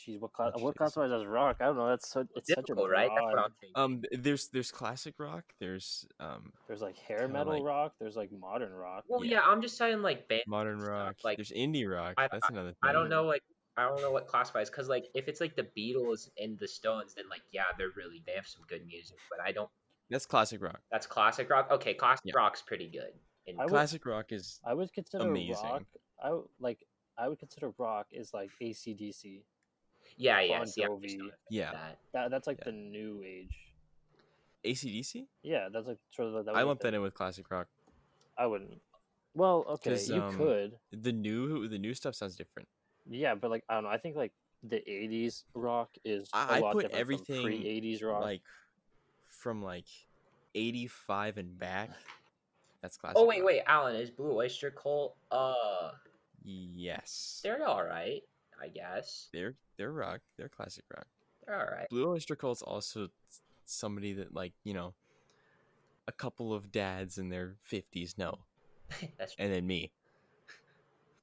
[0.06, 0.52] Jeez, what class?
[0.56, 1.58] Oh, What classifies as rock?
[1.60, 1.88] I don't know.
[1.88, 2.26] That's so.
[2.34, 3.08] It's such a Difficult, right?
[3.14, 3.52] That's what I'm.
[3.76, 5.44] Um, there's there's classic rock.
[5.60, 7.94] There's um There's like hair metal like- rock.
[8.00, 9.04] There's like modern rock.
[9.08, 9.36] well, yeah.
[9.36, 9.40] yeah.
[9.44, 11.16] I'm just saying like band modern stuff, rock.
[11.22, 12.14] Like there's indie rock.
[12.18, 12.76] I- That's another thing.
[12.82, 13.42] I don't know like
[13.76, 17.14] I don't know what classifies because like if it's like the Beatles and the Stones,
[17.14, 19.70] then like yeah, they're really they have some good music, but I don't.
[20.10, 20.80] That's classic rock.
[20.90, 21.68] That's classic rock.
[21.70, 22.32] Okay, classic Yeah.
[22.36, 23.12] rock's pretty good.
[23.46, 25.54] And I would- Classic rock is I would consider Amazing.
[25.64, 25.82] rock.
[26.22, 26.84] I w- like.
[27.18, 29.42] I would consider rock is like ACDC.
[30.16, 30.86] Yeah, yeah, Bon see, Jovi.
[30.88, 31.72] not a fan of yeah.
[31.72, 31.98] that.
[32.12, 32.64] That that's like Yeah.
[32.66, 33.56] the new age.
[34.64, 35.26] ACDC.
[35.42, 36.44] Yeah, that's like sort of.
[36.44, 37.66] That I would lump that in with classic rock.
[38.38, 38.80] I wouldn't.
[39.34, 40.78] Well, okay, you um, could.
[40.92, 42.68] The new the new stuff sounds different.
[43.08, 43.90] Yeah, but like I don't know.
[43.90, 47.44] I think like the '80s rock is a I- I lot put different everything, from
[47.44, 48.22] pre-'80s rock.
[48.22, 48.42] Like
[49.26, 49.86] from like
[50.54, 51.90] 85 and back.
[52.82, 53.16] That's classic.
[53.18, 53.46] Oh wait, rock.
[53.46, 55.16] wait, Alan is Blue Oyster Cult.
[55.30, 55.92] Uh,
[56.44, 57.40] Yes.
[57.42, 58.22] they're all right,
[58.62, 59.28] I guess.
[59.32, 60.20] They're they're rock.
[60.38, 61.06] They're classic rock.
[61.46, 61.88] They're all right.
[61.90, 63.08] Blue Oyster Cult's also
[63.64, 64.94] somebody that like you know,
[66.06, 68.38] a couple of dads in their fifties know,
[69.18, 69.90] That's and then me,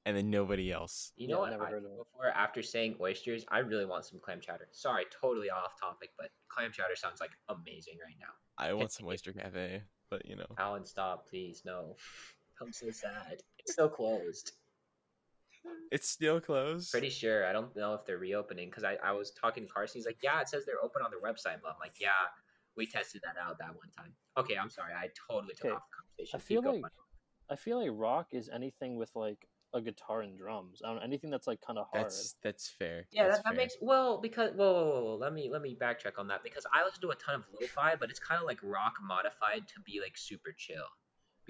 [0.04, 1.12] and then nobody else.
[1.16, 1.50] You Yeah, know what?
[1.50, 4.68] never I, heard of before after saying oysters, I really want some clam chowder.
[4.72, 8.32] Sorry, totally off topic, but clam chowder sounds like amazing right now.
[8.58, 11.62] I want some Oyster Cafe, but you know, Alan, stop, please.
[11.64, 11.96] No,
[12.60, 13.42] I'm so sad.
[13.58, 14.52] It's still closed.
[15.90, 16.90] It's still closed.
[16.92, 17.46] Pretty sure.
[17.46, 19.98] I don't know if they're reopening because I, I was talking to Carson.
[19.98, 21.60] He's like, yeah, it says they're open on their website.
[21.62, 22.10] But I'm like, yeah,
[22.76, 24.12] we tested that out that one time.
[24.38, 24.92] Okay, I'm sorry.
[24.94, 26.36] I totally took Okay, off the conversation.
[26.36, 26.82] I Keep feel going.
[26.82, 26.92] like
[27.50, 30.80] I feel like rock is anything with like a guitar and drums.
[30.84, 32.06] I don't know, anything that's like kind of hard.
[32.06, 33.06] That's that's fair.
[33.10, 35.76] Yeah, that's that, that makes well because whoa, whoa, whoa, whoa, let me let me
[35.80, 38.46] backtrack on that because I listen to a ton of lo-fi, but it's kind of
[38.46, 40.86] like rock modified to be like super chill.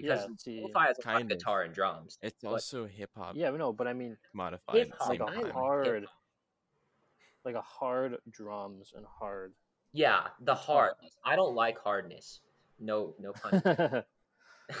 [0.01, 2.17] Because yeah, see, lo-fi has a lot of Kind guitar and drums.
[2.21, 4.75] It's but- also hip hop yeah, no, but I mean modified.
[4.75, 5.53] Hip hop, like same a I like time.
[5.53, 6.15] hard, hip-hop.
[7.45, 9.53] like a hard drums and hard.
[9.93, 10.93] Yeah, the hard.
[11.25, 12.39] I don't like hardness.
[12.79, 14.03] No, no pun.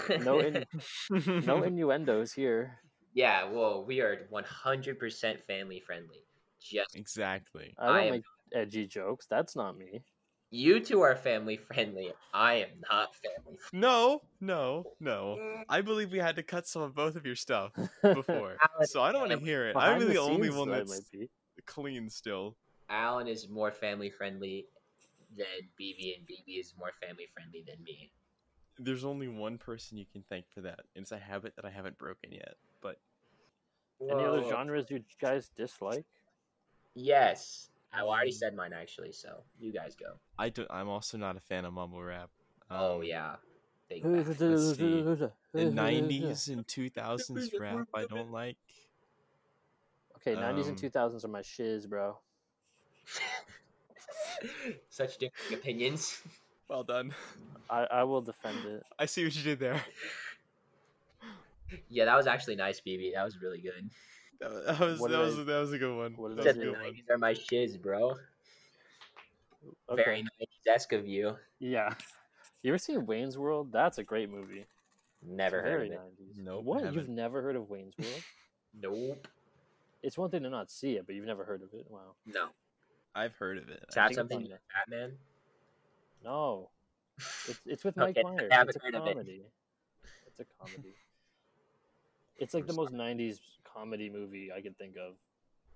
[0.23, 0.65] no, in,
[1.45, 2.79] no innuendos here.
[3.13, 6.23] yeah, well, we are 100% family friendly.
[6.61, 7.73] Just exactly.
[7.77, 9.27] I don't I am- make edgy jokes.
[9.29, 10.01] That's not me.
[10.51, 12.11] You two are family friendly.
[12.33, 13.57] I am not family.
[13.73, 15.63] No, no, no.
[15.69, 17.71] I believe we had to cut some of both of your stuff
[18.03, 19.73] before, Alan, so I don't want to hear it.
[19.73, 21.01] Behind I'm the, the only one that's
[21.65, 22.57] clean still.
[22.89, 24.65] Alan is more family friendly
[25.37, 25.45] than
[25.79, 28.11] BB, and BB is more family friendly than me.
[28.77, 30.79] There's only one person you can thank for that.
[30.95, 32.55] and It's a habit that I haven't broken yet.
[32.81, 32.97] But
[34.01, 36.05] Any other genres you guys dislike?
[36.93, 39.11] Yes, I already said mine actually.
[39.11, 40.13] So you guys go.
[40.37, 42.29] I do, I'm also not a fan of mumble rap.
[42.69, 43.35] oh Um, yeah,
[43.89, 45.03] big Let's let's see.
[45.53, 48.57] The 90s and 2000s rap I don't like.
[50.17, 52.17] Okay, 90s and Um, 2000s are my shiz, bro.
[54.89, 56.21] Such different opinions.
[56.69, 57.13] Well done.
[57.69, 58.83] I, I will defend it.
[58.97, 59.83] I see what you did there.
[61.89, 63.13] Yeah, that was actually nice, BB.
[63.13, 63.89] That was really good.
[64.41, 66.13] That was that was, that was, I- that was a good one.
[66.17, 66.81] what did That was Said a the good one.
[66.83, 68.15] nineties are my shiz, bro.
[69.89, 70.03] Okay.
[70.03, 71.35] Very nice desk of you.
[71.59, 71.93] Yeah.
[72.63, 73.71] You ever seen Wayne's World?
[73.71, 74.65] That's a great movie.
[75.23, 75.99] Never heard of it.
[75.99, 76.37] 90s.
[76.43, 76.93] Nope, What?
[76.93, 78.23] You've never heard of Wayne's World?
[78.81, 79.27] Nope.
[80.01, 81.85] it's one thing to not see it, but you've never heard of it.
[81.89, 82.15] Wow.
[82.25, 82.47] No.
[83.13, 83.83] I've heard of it.
[83.87, 85.11] Does that something it's on with Batman?
[86.23, 86.69] No.
[87.49, 88.49] It's it's with Mike Okay, I Myers.
[88.51, 89.11] haven't It's a heard of it.
[89.13, 89.41] comedy.
[90.25, 90.95] It's a comedy.
[92.37, 93.39] It's like the most '90s
[93.73, 95.13] comedy movie I could think of.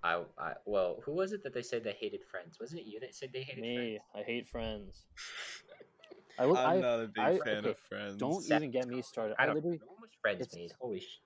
[0.03, 2.57] I, I well, who was it that they said they hated Friends?
[2.59, 4.01] Wasn't it you that said they hated Me, Friends?
[4.15, 5.05] I hate Friends.
[6.39, 8.17] I, I'm I not a big I- fan okay, of Friends.
[8.17, 9.35] don't Seven even get me started.
[9.39, 9.85] I I don't literally, know.
[9.87, 10.71] When was Friends it's- made?
[10.79, 11.19] Holy sh!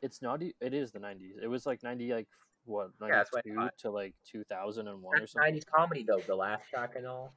[0.00, 0.42] it's not.
[0.42, 1.42] e- It is the '90s.
[1.42, 2.28] It was like '90, like
[2.66, 3.78] what, Yeah, that's I '92 thought.
[3.78, 5.42] to like 2001 or something.
[5.42, 6.20] nineties comedy though.
[6.20, 7.34] The laugh track and all.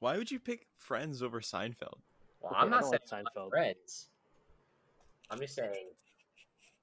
[0.00, 1.98] Why would you pick Friends over Seinfeld?
[2.40, 3.50] Well, Okay, I'm not saying like Seinfeld.
[3.50, 4.08] Friends.
[5.30, 5.86] I'm just saying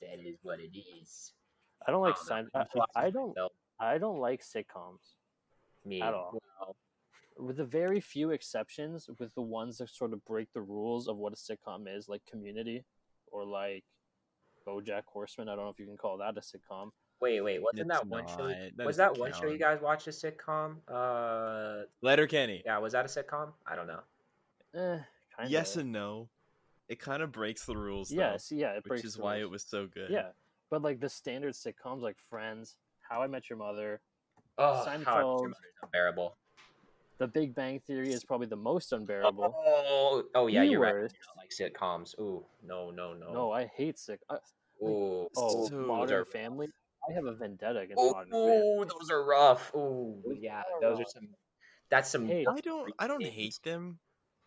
[0.02, 1.34] that is what it is.
[1.88, 3.34] I don't like I don't I, I don't.
[3.36, 5.16] No, I don't like sitcoms.
[5.86, 6.38] me At all.
[6.60, 6.76] Well,
[7.38, 11.18] with the very few exceptions, with the ones that sort of break the rules of
[11.18, 12.84] what a sitcom is, like Community
[13.32, 13.84] or like
[14.68, 15.48] BoJack Horseman.
[15.48, 16.90] I don't know if you can call that a sitcom.
[17.22, 17.62] wait, wait.
[17.62, 18.48] Wasn't It's that one show?
[18.76, 20.76] That was that one show you guys watched a sitcom?
[20.88, 22.62] Uh, Letterkenny.
[22.66, 22.78] yeah.
[22.78, 23.54] Was that a sitcom?
[23.66, 24.02] I don't know.
[24.76, 25.00] Eh,
[25.36, 25.50] kind of.
[25.50, 26.30] Yes and no.
[26.90, 29.44] It kind of breaks the rules, though, yes, yeah, it which is the why rules.
[29.44, 30.10] it was so good.
[30.10, 30.30] Yeah,
[30.72, 32.76] but like the standard sitcoms, like Friends,
[33.08, 34.02] How I Met Your Mother,
[34.58, 35.42] Oh, How I Met Your Seinfeld.
[35.44, 36.36] Mother is unbearable.
[37.20, 39.54] The Big Bang Theory is probably the most unbearable.
[39.56, 40.94] Oh, oh yeah, The you're right.
[40.96, 42.18] You don't like sitcoms.
[42.20, 43.34] Ooh, no, no, no.
[43.34, 44.20] No, I hate sick.
[44.30, 46.68] Uh, I, Ooh, oh, So- Modern are- Family.
[47.10, 48.58] I have a vendetta against Ooh, Modern Family.
[48.58, 49.72] ooh, those are rough.
[49.76, 51.28] Ooh, Those yeah, are those are some.
[51.90, 52.26] That's some.
[52.28, 52.92] Hey, I don't.
[53.00, 54.00] I don't hate them.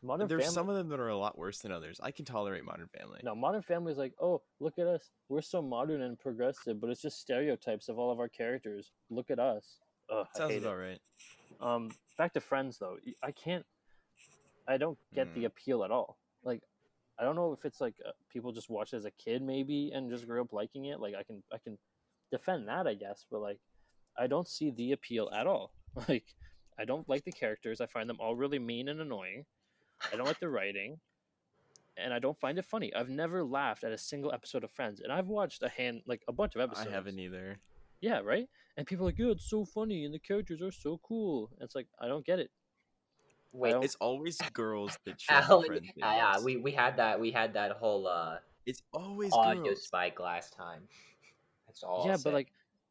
[0.02, 0.54] Modern There's Family.
[0.54, 2.00] some of them that are a lot worse than others.
[2.02, 3.20] I can tolerate Modern Family.
[3.22, 5.10] No, Modern Family is like, oh, look at us.
[5.28, 8.90] We're so modern and progressive, but it's just stereotypes of all of our characters.
[9.10, 9.78] Look at us.
[10.10, 11.00] Ugh, sounds about it.
[11.60, 11.74] right.
[11.74, 12.96] Um, back to Friends though.
[13.22, 13.64] I can't.
[14.66, 15.46] I don't get the Hmm.
[15.46, 16.18] appeal at all.
[16.44, 16.62] Like,
[17.18, 19.92] I don't know if it's like uh, people just watched it as a kid maybe
[19.94, 20.98] and just grew up liking it.
[21.00, 21.78] Like, I can I can
[22.32, 23.58] defend that I guess, but like,
[24.18, 25.74] I don't see the appeal at all.
[26.08, 26.24] Like,
[26.78, 27.80] I don't like the characters.
[27.82, 29.44] I find them all really mean and annoying.
[30.12, 30.98] I don't like the writing,
[31.96, 32.92] and I don't find it funny.
[32.94, 36.22] I've never laughed at a single episode of Friends, and I've watched a hand like
[36.28, 36.88] a bunch of episodes.
[36.88, 37.58] I haven't either.
[38.00, 38.48] Yeah, right.
[38.76, 41.64] And people are like, "Yeah, it's so funny, and the characters are so cool." And
[41.66, 42.50] it's like I don't get it.
[43.52, 47.20] Wait, It's always girls that show the Alan, Friends yeah, yeah, we we had that
[47.20, 49.82] we had that whole uh It's always audio girls.
[49.82, 50.88] spike last time.
[51.66, 52.04] That's all.
[52.06, 52.32] yeah, I'll but say.
[52.32, 52.48] like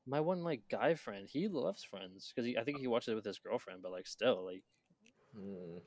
[0.07, 3.25] my one like guy friend, he loves Friends because I think he watches it with
[3.25, 3.81] his girlfriend.
[3.81, 4.63] But like still, like
[5.35, 5.77] Hmm.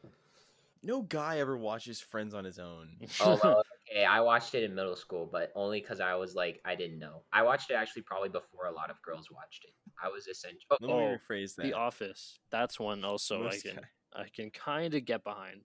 [0.86, 2.90] No guy ever watches Friends on his own.
[3.20, 4.04] Oh well, okay.
[4.04, 7.22] I watched it in middle school, but only because I was like I didn't know.
[7.32, 9.70] I watched it actually probably before a lot of girls watched it.
[10.02, 10.60] I was essentially.
[10.70, 11.62] Oh, Let me Oh, rephrase that.
[11.62, 12.38] The Office.
[12.50, 15.62] That's one also I can guy- I can kind of get behind.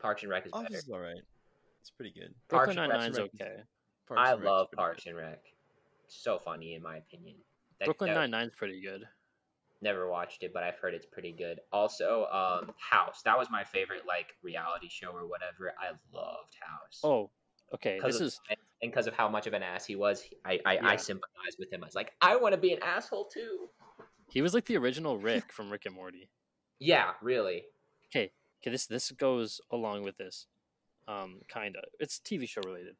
[0.00, 0.78] Parks and Rec is Office better.
[0.78, 1.22] is alright.
[1.80, 2.34] It's pretty good.
[2.48, 3.56] Brooklyn Parks and Nine Rec- Nine's is- okay.
[4.08, 5.42] Parks I love Parks and Rec.
[6.08, 7.36] So funny in my opinion.
[7.80, 9.06] That- Brooklyn that- Nine Nine's pretty good.
[9.84, 11.60] Never watched it, but I've heard it's pretty good.
[11.70, 13.20] Also, um, House.
[13.26, 15.74] That was my favorite like reality show or whatever.
[15.78, 17.00] I loved House.
[17.04, 17.28] Oh,
[17.74, 17.96] okay.
[17.98, 20.58] because This of, is and because of how much of an ass he was, I
[20.64, 21.82] I, I sympathize with him.
[21.84, 23.68] I was like, I want to be an asshole too.
[24.30, 26.30] he was like the original Rick from Rick and Morty.
[26.78, 27.64] Yeah, really.
[28.06, 28.70] Okay, okay.
[28.70, 30.46] This this goes along with this,
[31.08, 31.80] um, kinda.
[32.00, 32.96] It's TV show related.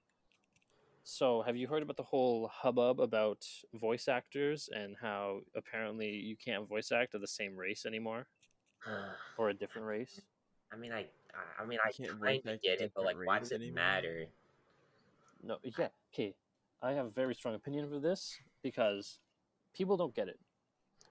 [1.06, 6.34] So, have you heard about the whole hubbub about voice actors and how apparently you
[6.34, 8.26] can't voice act of the same race anymore
[9.36, 10.22] or a different race?
[10.72, 11.04] I mean, I
[11.60, 13.74] I mean, I can't kind of get it, but like, different why does it anymore?
[13.74, 14.26] matter?
[15.42, 16.34] No, yeah, okay.
[16.82, 19.18] I have a very strong opinion for this because
[19.74, 20.38] people don't get it.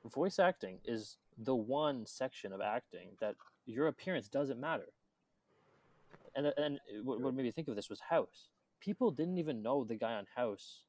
[0.05, 3.35] Voice acting is the one section of acting that
[3.67, 4.89] your appearance doesn't matter.
[6.35, 8.49] And and what what made me think of this was House.
[8.83, 10.83] People didn't even know the guy on House.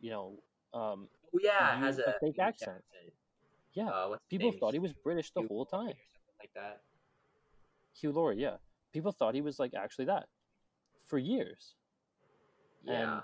[0.00, 2.82] You know, um, Oh yeah, has a fake English accent.
[3.74, 5.92] yeah, Uh, people thought he was British the Hugh whole time.
[6.40, 6.80] Like that.
[7.94, 8.56] Hugh Laurie, yeah.
[8.92, 10.28] People thought he was like actually that
[11.06, 11.74] for years.
[12.84, 13.20] Yeah.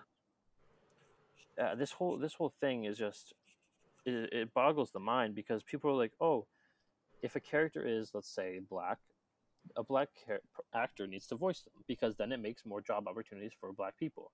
[1.56, 3.32] And uh, this whole this whole thing is just
[4.04, 6.46] it, it boggles the mind because people are like, oh,
[7.22, 8.98] if a character is let's say black,
[9.76, 10.08] a black
[10.74, 14.30] actor needs to voice them because then it makes more job opportunities for black people.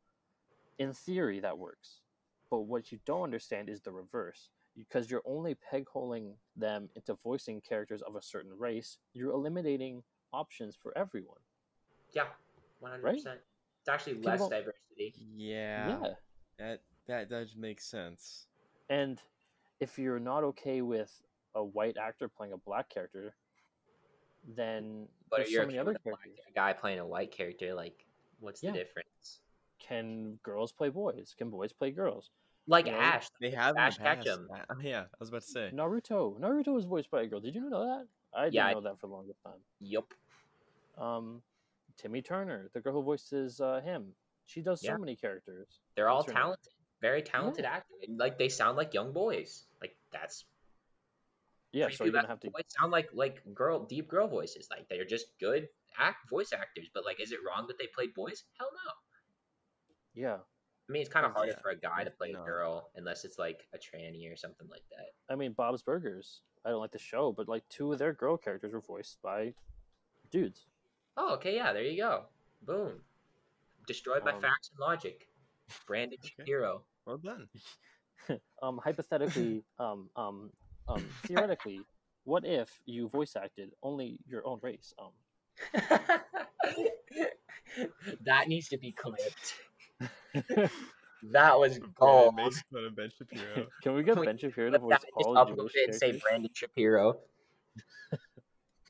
[0.78, 2.00] In theory, that works,
[2.50, 4.48] but what you don't understand is the reverse.
[4.76, 10.76] Because you're only pegholing them into voicing characters of a certain race, you're eliminating options
[10.80, 11.40] for everyone.
[12.14, 12.26] yeah,
[12.78, 13.14] one hundred Right?
[13.16, 13.40] percent.
[13.80, 15.14] It's actually People less don't- diversity.
[15.36, 16.14] Yeah, yeah.
[16.58, 18.46] that that does make sense.
[18.88, 19.20] And
[19.80, 21.10] if you're not okay with
[21.54, 23.34] a white actor playing a black character,
[24.56, 26.44] then But there's you're so many other with a black- characters.
[26.48, 27.74] a guy playing a white character.
[27.74, 28.04] Like,
[28.40, 28.72] what's Yeah.
[28.72, 29.40] the difference?
[29.78, 31.34] Can girls play boys?
[31.38, 32.30] Can boys play girls?
[32.66, 34.24] Like You know, Ash, They have in the Ash past.
[34.24, 34.48] Ketchum.
[34.52, 35.70] Uh, yeah, I was about to say.
[35.72, 36.38] Naruto.
[36.38, 37.40] Naruto was voiced by a girl.
[37.40, 38.06] Did you know that?
[38.32, 39.58] I didn't Yeah, I- know that for the longest time.
[39.80, 40.12] Yup.
[40.98, 41.42] Um,
[41.96, 44.14] Timmy Turner, the girl who voices uh, him,
[44.46, 45.80] she does so many characters.
[45.96, 46.42] They're all What's her name?
[46.42, 47.98] talented, very talented actors.
[48.08, 49.66] Like they sound like young boys.
[49.80, 50.44] Like that's
[51.72, 52.50] Yeah, so you're good gonna have to.
[52.50, 54.68] voice sound like like girl deep girl voices.
[54.70, 56.88] Like they're just good act voice actors.
[56.92, 58.44] But like, is it wrong that they played boys?
[58.58, 58.92] Hell no.
[60.14, 60.38] Yeah,
[60.90, 61.60] I mean, it's kind of harder yeah.
[61.62, 62.42] for a guy to play No.
[62.42, 65.32] a girl unless it's like a tranny or something like that.
[65.32, 66.42] I mean Bob's Burgers.
[66.64, 69.54] I don't like the show, but like two of their girl characters were voiced by
[70.32, 70.66] dudes.
[71.16, 72.24] Oh, okay, yeah, there you go.
[72.62, 73.00] Boom.
[73.86, 75.28] Destroyed by Um, facts and logic.
[75.86, 76.32] Brandon Okay.
[76.38, 76.82] Shapiro.
[77.06, 77.48] Well done.
[78.62, 80.50] um, hypothetically, um, um,
[80.88, 81.80] um, theoretically,
[82.24, 84.94] what if you voice acted only your own race?
[84.98, 85.10] Um,
[88.24, 89.54] that needs to be clipped.
[91.32, 92.34] that was Brandon gold.
[92.34, 93.66] makes fun of Ben Shapiro.
[93.82, 95.84] can we get Wait, Ben Shapiro to Clip voice that, just all upload Jewish it
[95.86, 96.22] and say characters?
[96.22, 97.18] Brandon Shapiro.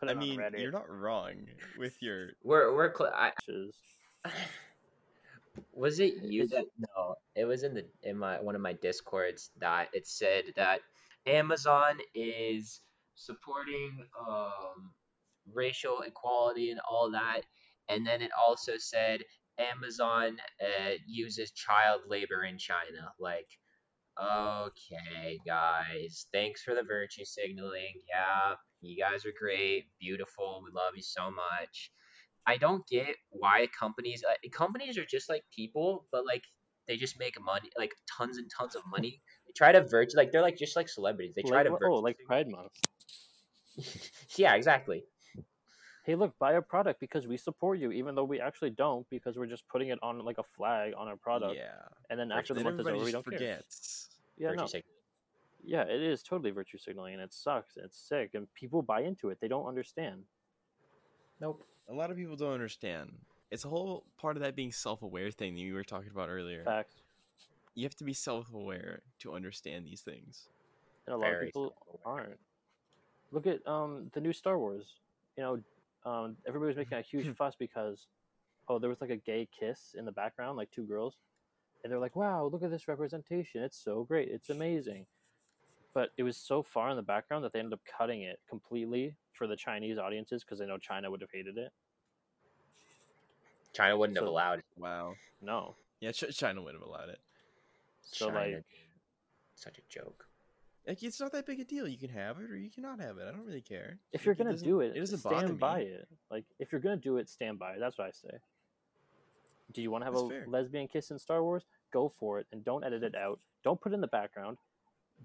[0.00, 0.60] Put I mean, Reddit.
[0.60, 1.32] you're not wrong
[1.76, 2.30] with your.
[2.42, 3.32] We're we're cl- I,
[5.72, 9.50] was it you that no it was in the in my one of my discords
[9.58, 10.80] that it said that
[11.26, 12.80] amazon is
[13.14, 14.92] supporting um
[15.52, 17.42] racial equality and all that
[17.88, 19.20] and then it also said
[19.58, 23.48] amazon uh, uses child labor in china like
[24.20, 30.92] okay guys thanks for the virtue signaling yeah you guys are great beautiful we love
[30.96, 31.90] you so much
[32.46, 36.44] I don't get why companies uh, companies are just like people, but like
[36.88, 39.22] they just make money, like tons and tons of money.
[39.56, 41.34] Try to virtue, like they're like just like celebrities.
[41.34, 41.86] They try like, to virtue.
[41.86, 42.72] oh, like Pride Month.
[44.36, 45.04] yeah, exactly.
[46.04, 49.36] Hey, look, buy a product because we support you, even though we actually don't, because
[49.36, 51.72] we're just putting it on like a flag on our product, Yeah.
[52.08, 53.60] and then after the month is over, we don't care.
[54.38, 54.80] Yeah, Virtue no,
[55.64, 57.76] yeah, it is totally virtue signaling, and it sucks.
[57.76, 59.38] It's sick, and people buy into it.
[59.40, 60.22] They don't understand.
[61.40, 61.64] Nope.
[61.88, 63.10] A lot of people don't understand.
[63.50, 66.64] It's a whole part of that being self-aware thing that you were talking about earlier.
[66.64, 66.94] Facts.
[67.74, 70.48] You have to be self-aware to understand these things.
[71.06, 72.24] and a lot of people self-aware.
[72.24, 72.40] aren't.
[73.32, 74.84] Look at um the new Star Wars.
[75.36, 78.06] You know, um everybody was making a huge fuss because
[78.68, 81.16] oh there was like a gay kiss in the background, like two girls,
[81.82, 83.62] and they're like, "Wow, look at this representation!
[83.62, 84.28] It's so great!
[84.28, 85.06] It's amazing."
[85.92, 89.16] But it was so far in the background that they ended up cutting it completely
[89.32, 91.72] for the Chinese audiences because they know China would have hated it.
[93.72, 94.64] China wouldn't have allowed it.
[94.76, 95.14] Wow.
[95.42, 97.18] No, Yeah, China wouldn't have allowed it.
[98.12, 98.64] So China, like
[99.54, 100.26] such a joke.
[100.86, 101.86] Like it's not that big a deal.
[101.86, 103.26] You can have it or you cannot have it.
[103.28, 103.98] I don't really care.
[104.12, 105.58] if Like, you're gonna doesn't- do it, it doesn't bother stand me.
[105.58, 106.08] by it.
[106.30, 107.80] Like if you're gonna do it, stand by it.
[107.80, 108.38] That's what I say.
[109.72, 110.44] Do you want to have That's a fair.
[110.48, 111.64] lesbian kiss in Star Wars?
[111.92, 113.38] Go for it, and don't edit it out.
[113.62, 114.56] Don't put it in the background.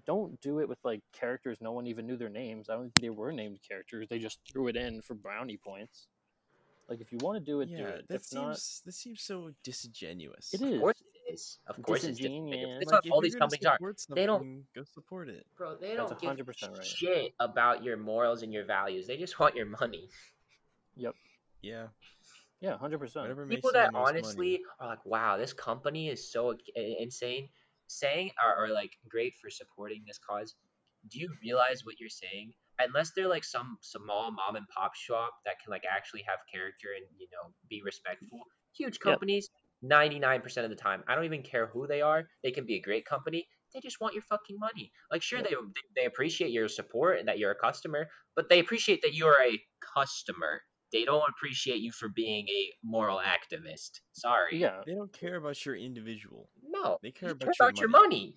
[0.04, 2.68] Don't do it with like characters no one even knew their names.
[2.68, 4.08] I don't think they were named characters.
[4.08, 6.06] They just threw it in for brownie points.
[6.88, 8.08] Like if you want to do it, do Yeah, it.
[8.08, 10.52] that If seems not, that seems so disingenuous.
[10.54, 10.80] it Of is.
[10.80, 11.02] course
[11.36, 11.58] it is.
[11.66, 12.50] Of course it's Disingenuous.
[12.52, 12.82] disingenuous.
[12.82, 14.14] It's Like, what if all you're these companies are.
[14.14, 15.46] They don't- go support it.
[15.56, 16.84] Bro, they don't give 100% right.
[16.86, 19.06] shit about your morals and your values.
[19.06, 20.08] They just want your money.
[20.96, 21.14] Yep.
[21.62, 21.88] Yeah,
[22.60, 23.26] Yeah, hundred percent.
[23.50, 24.64] people that honestly money.
[24.80, 27.48] are like, wow, this company is so insane,
[27.88, 30.54] saying are, or like great for supporting this cause.
[31.10, 32.52] Do you realize what you're saying?
[32.78, 36.88] Unless they're like some small mom and pop shop that can like actually have character
[36.96, 38.40] and you know be respectful.
[38.72, 39.10] Huge Yeah.
[39.12, 39.50] companies,
[39.82, 42.24] ninety nine percent of the time, I don't even care who they are.
[42.42, 43.46] They can be a great company.
[43.74, 44.90] They just want your fucking money.
[45.10, 45.54] Like, sure, they
[45.96, 49.60] they appreciate your support and that you're a customer, but they appreciate that you're a
[49.94, 50.62] customer.
[50.92, 54.00] They don't appreciate you for being a moral activist.
[54.12, 54.56] Sorry.
[54.58, 56.48] Yeah, They don't care about your individual.
[56.62, 56.98] No.
[57.02, 58.06] They care They about care your about your money.
[58.08, 58.34] money.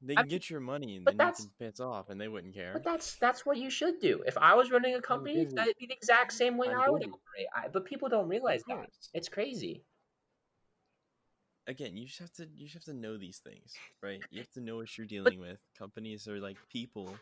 [0.00, 2.20] They I can get your money and but then you that's- can piss off, and
[2.20, 2.72] they wouldn't care.
[2.72, 4.22] But that's that's what you should do.
[4.24, 7.02] If I was running a company, that'd be the exact same way I'm I would
[7.02, 7.46] operate.
[7.54, 8.88] I, but people don't realize that.
[9.12, 9.84] It's crazy.
[11.68, 14.20] Again, you just have to you just have to know these things, right?
[14.30, 15.58] You have to know what you're dealing with.
[15.78, 17.14] Companies are like people,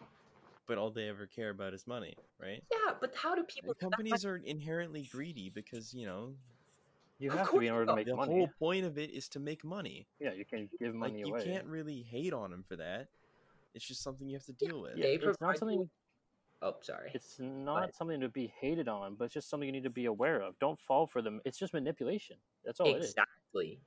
[0.69, 2.63] but all they ever care about is money, right?
[2.71, 3.71] Yeah, but how do people?
[3.71, 6.35] And companies are inherently greedy because you know
[7.19, 8.35] You have to be in order to make the money.
[8.35, 10.07] The whole point of it is to make money.
[10.21, 11.45] Yeah, you can give Like money you away.
[11.45, 13.09] can't really hate on them for that.
[13.75, 14.97] It's just something you have to deal with.
[14.97, 15.91] Yeah, it's not something.
[16.63, 17.11] Oh, sorry.
[17.15, 20.07] It's not something to be hated on, but it's just something you need to be
[20.07, 20.59] aware of.
[20.59, 21.41] Don't fall for them.
[21.45, 22.37] It's just manipulation.
[22.65, 23.11] That's all it is.
[23.11, 23.79] exactly.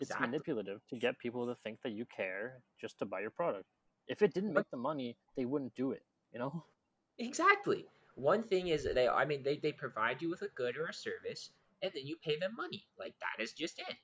[0.00, 0.26] It's Exactly.
[0.28, 3.66] manipulative to get people to think that you care just to buy your product.
[4.06, 6.02] If it didn't make the money, they wouldn't do it.
[6.32, 6.64] You know?
[7.20, 7.84] Exactly.
[8.14, 10.94] One thing is they I mean they, they provide you with a good or a
[10.94, 11.50] service
[11.82, 12.86] and then you pay them money.
[12.96, 13.96] Like that is just it.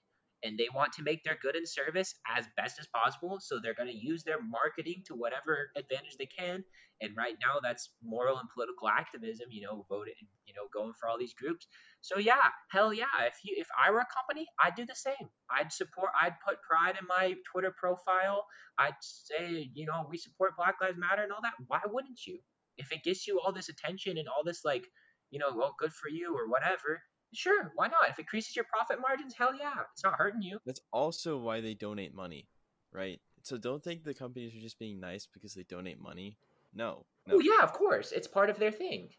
[0.45, 3.74] And they want to make their good and service as best as possible, so they're
[3.74, 6.64] going to use their marketing to whatever advantage they can.
[7.01, 10.14] And right now that's moral and political activism, you know, voting,
[10.47, 11.66] you know, going for all these groups.
[12.03, 15.28] So yeah, hell yeah, if you if I were a company, I'd do the same.
[15.51, 18.45] I'd support I'd put pride in my Twitter profile.
[18.78, 21.55] I'd say, you know, we support Black Lives Matter and all that.
[21.66, 22.38] Why wouldn't you?
[22.76, 24.84] if it gets you all this attention and all this like
[25.30, 27.03] you know well good for you or whatever
[27.35, 30.59] sure why not if it increases your profit margins hell yeah it's not hurting you
[30.66, 32.47] That's also why they donate money,
[32.93, 33.20] right?
[33.43, 36.39] So don't think the companies are just being nice because they donate money.
[36.74, 37.37] No, no.
[37.37, 39.11] oh yeah of course it's part of their thing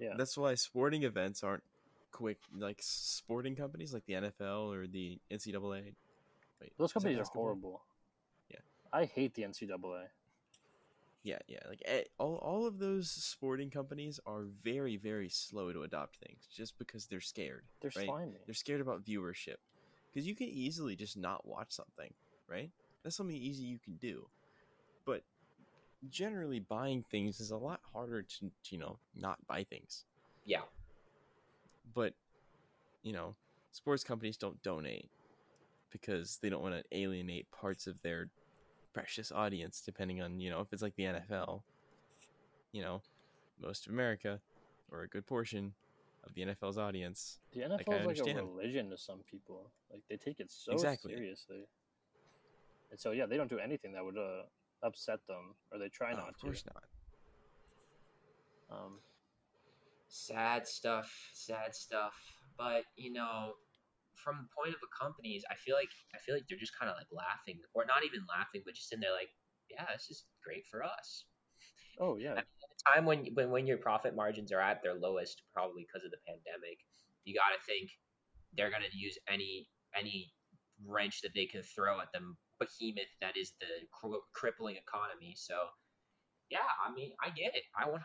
[0.00, 0.14] Yeah.
[0.16, 1.62] That's why sporting events aren't
[2.12, 5.94] quick like sporting companies like the NFL or the NCAA.
[6.60, 7.82] Wait, Those companies are horrible.
[8.50, 8.58] Yeah.
[8.92, 10.06] I hate the NCAA.
[11.28, 11.58] Yeah, yeah.
[11.68, 16.48] Like eh, all, all of those sporting companies are very, very slow to adopt things
[16.50, 17.64] just because they're scared.
[17.82, 18.06] They're right?
[18.06, 18.38] slimy.
[18.46, 19.56] They're scared about viewership
[20.10, 22.14] because you can easily just not watch something,
[22.48, 22.70] right?
[23.04, 24.26] That's something easy you can do.
[25.04, 25.22] But
[26.08, 30.06] generally, buying things is a lot harder to, to you know, not buy things.
[30.46, 30.62] yeah
[31.94, 32.14] But,
[33.02, 33.34] you know,
[33.70, 35.10] sports companies don't donate
[35.92, 38.30] because they don't want to alienate parts of their
[38.92, 41.62] precious audience, depending on, you know, if it's like the NFL,
[42.72, 43.02] you know,
[43.60, 44.40] most of America
[44.90, 45.74] or a good portion
[46.24, 49.70] of the NFL's audience The I NFL is like a religion to some people.
[49.90, 51.12] Like they take it so Exactly.
[51.14, 51.68] seriously.
[52.90, 54.42] And so yeah, they don't do anything that would uh,
[54.82, 56.70] upset them, or they try No, not of course to.
[56.74, 56.84] not.
[58.70, 58.98] Um,
[60.08, 62.14] sad stuff sad stuff
[62.56, 63.52] but you know
[64.18, 66.90] from the point of the companies i feel like i feel like they're just kind
[66.90, 69.30] of like laughing or not even laughing but just in there like
[69.70, 71.24] yeah this is great for us
[72.00, 75.42] oh yeah, at a time when when when your profit margins are at their lowest,
[75.52, 76.78] probably because of the pandemic,
[77.24, 77.90] you got to think
[78.56, 80.32] they're gonna use any any
[80.86, 82.20] wrench that they can throw at the
[82.58, 85.34] behemoth that is the cr- crippling economy.
[85.36, 85.54] So.
[86.48, 87.68] Yeah, I mean, I get it.
[87.76, 88.00] I 100%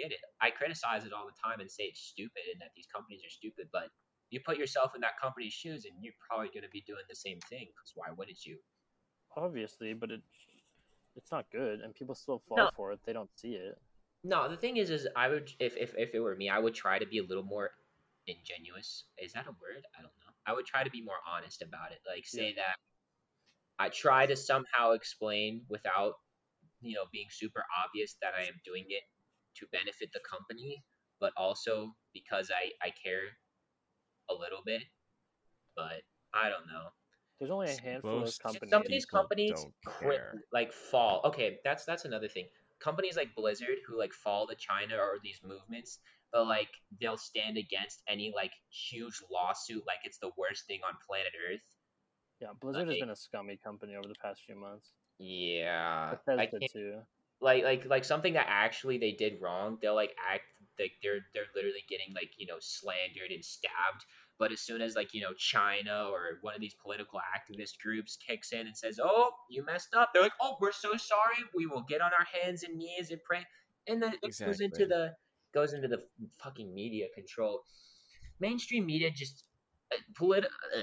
[0.00, 0.24] get it.
[0.40, 3.28] I criticize it all the time and say it's stupid and that these companies are
[3.28, 3.92] stupid, but
[4.30, 7.14] you put yourself in that company's shoes and you're probably going to be doing the
[7.14, 8.58] same thing because why wouldn't you?
[9.36, 10.22] obviously, but it
[11.14, 12.70] it's not good, and people still fall No.
[12.76, 13.00] for it.
[13.04, 13.78] They don't see it.
[14.24, 16.74] No, the thing is, is I would if, if if it were me, I would
[16.74, 17.70] try to be a little more
[18.26, 19.04] ingenuous.
[19.18, 19.84] Is that a word?
[19.98, 20.32] I don't know.
[20.46, 21.98] I would try to be more honest about it.
[22.06, 22.76] Like say that
[23.78, 26.14] I try to somehow explain without
[26.80, 29.02] you know being super obvious that I am doing it
[29.58, 30.82] to benefit the company,
[31.20, 33.28] but also because I I care
[34.30, 34.82] a little bit.
[35.74, 36.02] But
[36.34, 36.88] I don't know.
[37.38, 38.70] There's only a handful Most of companies.
[38.70, 40.42] Some of these companies don't cri- care.
[40.52, 41.20] like fall.
[41.24, 42.46] Okay, that's that's another thing.
[42.80, 45.98] Companies like Blizzard who like fall to China or these movements,
[46.32, 46.68] but like
[47.00, 51.60] they'll stand against any like huge lawsuit like it's the worst thing on planet Earth.
[52.40, 54.92] Yeah, Blizzard has been a scummy company over the past few months.
[55.18, 56.94] Yeah, I Bethesda can't, too.
[57.40, 59.78] like like like something that actually they did wrong.
[59.80, 60.44] They'll like act
[60.78, 64.04] like they're they're literally getting like you know slandered and stabbed.
[64.38, 68.16] But as soon as like you know China or one of these political activist groups
[68.16, 71.38] kicks in and says, "Oh, you messed up," they're like, "Oh, we're so sorry.
[71.54, 73.44] We will get on our hands and knees and pray."
[73.88, 75.14] And then it goes into the
[75.54, 76.04] goes into the
[76.38, 77.62] fucking media control.
[78.40, 79.44] Mainstream media just
[79.92, 80.82] uh, polit- uh,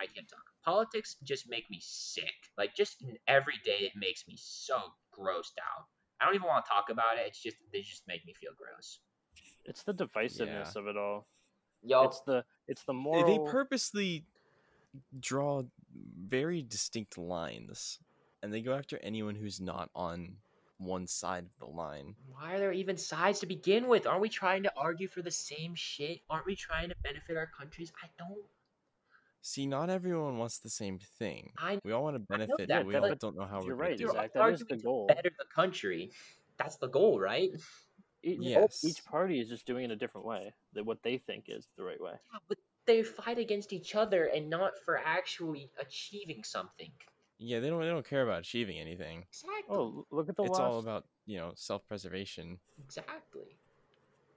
[0.00, 0.44] I can't talk.
[0.64, 2.34] Politics just make me sick.
[2.56, 4.78] Like just every day, it makes me so
[5.16, 5.86] grossed out.
[6.20, 7.26] I don't even want to talk about it.
[7.26, 9.00] It's just they just make me feel gross.
[9.64, 11.26] It's the divisiveness of it all.
[11.82, 13.26] Yo, It's the it's the They- moral.
[13.46, 14.24] They purposely
[15.20, 17.98] draw very distinct lines,
[18.42, 20.36] and they go after anyone who's not on
[20.78, 22.16] one side of the line.
[22.32, 24.06] why are there even sides to begin with?
[24.06, 26.20] Aren't we trying to argue for the same shit?
[26.28, 27.92] Aren't we trying to benefit our countries?
[28.02, 28.44] I don't.
[29.40, 31.52] See, not everyone wants the same thing.
[31.58, 33.76] I We all want to benefit, that, but we all but don't know how you're
[33.76, 34.26] we're right, gonna do Zach.
[34.26, 34.34] it.
[34.34, 35.06] that is the goal.
[35.06, 36.10] better the country.
[36.56, 37.50] That's the goal, right?
[38.24, 38.82] Each, Yes.
[38.84, 41.84] each party is just doing it a different way than what they think is the
[41.84, 42.14] right way.
[42.32, 46.90] Yeah, but they fight against each other and not for actually achieving something.
[47.38, 47.80] Yeah, they don't.
[47.80, 49.24] They don't care about achieving anything.
[49.28, 49.76] Exactly.
[49.76, 50.60] Oh, look at the it's last.
[50.60, 53.56] all about you know self-preservation, Exactly.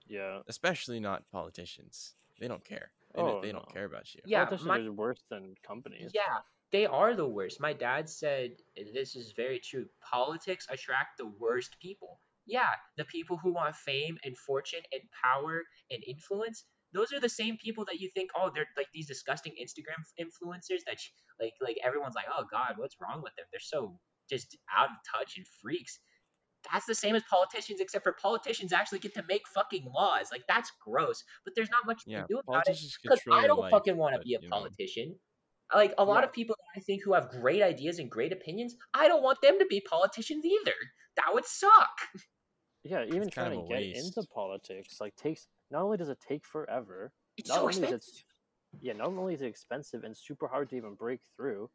[0.08, 0.40] yeah.
[0.48, 2.16] especially not politicians.
[2.40, 2.92] They don't care.
[3.16, 4.22] They, Oh, they don't care about you.
[4.26, 6.12] Yeah, Politicians my- are worse than companies.
[6.14, 6.40] Yeah,
[6.72, 7.60] they are the worst.
[7.62, 8.52] My dad said
[8.94, 9.88] this is very true.
[10.02, 12.20] Politics attract the worst people.
[12.48, 16.66] Yeah, the people who want fame and fortune and power and influence.
[16.93, 20.82] Those are the same people that you think, oh, they're like these disgusting Instagram influencers
[20.88, 20.98] that
[21.39, 23.45] like like everyone's like, oh God, what's wrong with them?
[23.52, 26.00] They're so just out of touch and freaks.
[26.72, 30.30] That's the same as politicians, except for politicians actually get to make fucking laws.
[30.32, 33.48] Like that's gross, but there's not much you Yeah, can do about it because I
[33.48, 35.20] don't life, fucking want to be a you know, politician.
[35.74, 36.26] Like a lot Yeah.
[36.26, 39.60] of people I think who have great ideas and great opinions, I don't want them
[39.60, 40.76] to be politicians either.
[41.18, 41.89] That would suck.
[42.88, 46.46] Yeah, even trying to a get into politics like takes not only does it take
[46.46, 48.14] forever, It's not so only is expensive.
[48.14, 48.24] it
[48.82, 51.70] yeah, not only is it expensive and super hard to even break through,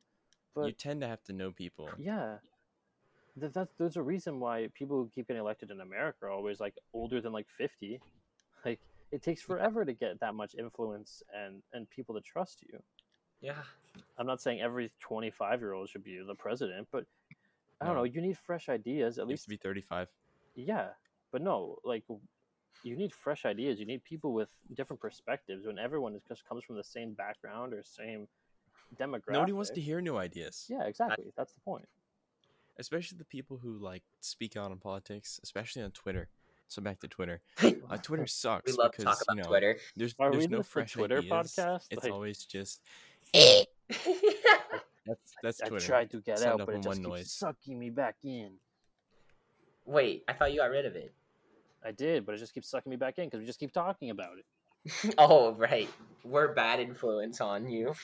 [0.55, 1.89] but you tend to have to know people.
[1.99, 2.37] yeah,
[3.37, 6.61] that, that's there's a reason why people who keep getting elected in America are always
[6.61, 8.01] like older than like fifty.
[8.65, 8.79] Like
[9.11, 12.79] it takes forever to get that much influence and and people to trust you.
[13.41, 13.65] Yeah.
[14.17, 17.05] I'm not saying every 25 year old should be the president, but
[17.81, 18.01] I don't No.
[18.03, 18.05] know.
[18.05, 20.07] You need fresh ideas at least to be 35.
[20.55, 20.91] Yeah,
[21.33, 22.05] but no, like
[22.85, 23.81] you need fresh ideas.
[23.81, 25.67] You need people with different perspectives.
[25.67, 28.29] When everyone is, just comes from the same background or same
[29.01, 30.67] demographic, Nobody wants to hear new ideas.
[30.69, 31.33] Yeah, exactly.
[31.37, 31.87] That's the point.
[32.79, 36.29] especially the people who like speak out on politics, especially on Twitter.
[36.69, 37.41] So back to Twitter.
[37.91, 39.77] Uh, Twitter sucks we love to because talk about you know Twitter.
[39.97, 41.31] there's Are we there's no just fresh Twitter ideas.
[41.33, 41.87] podcast?
[41.91, 42.81] It's Like- always just
[43.35, 43.67] Wait,
[45.07, 45.85] that's that's I Twitter.
[45.87, 47.33] tried to get Send out, but it just one keeps noise.
[47.33, 48.53] sucking me back in.
[49.85, 51.13] Wait, I thought you got rid of it.
[51.85, 54.11] I did, but it just keeps sucking me back in because we just keep talking
[54.11, 55.15] about it.
[55.19, 55.89] oh, right.
[56.25, 57.95] We're bad influence on you.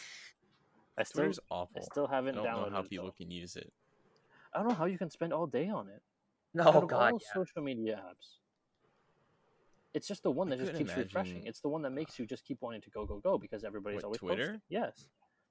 [0.97, 1.81] I still, Twitter's awful.
[1.81, 3.13] I still haven't don't know how people though.
[3.13, 3.73] can use it.
[4.53, 6.03] I don't know how you can spend all day on it.
[6.55, 7.13] No, Out of Oh, God.
[7.13, 7.35] all Yeah.
[7.35, 8.39] social media apps,
[9.95, 11.47] it's just the one I that just couldn't keeps refreshing.
[11.47, 13.97] It's the one that makes you just keep wanting to go, go, go because everybody's
[13.97, 14.47] What, always Twitter?
[14.47, 14.61] posting.
[14.69, 15.09] Yes,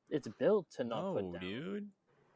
[0.09, 1.41] it's built to not no, put down.
[1.41, 1.87] dude.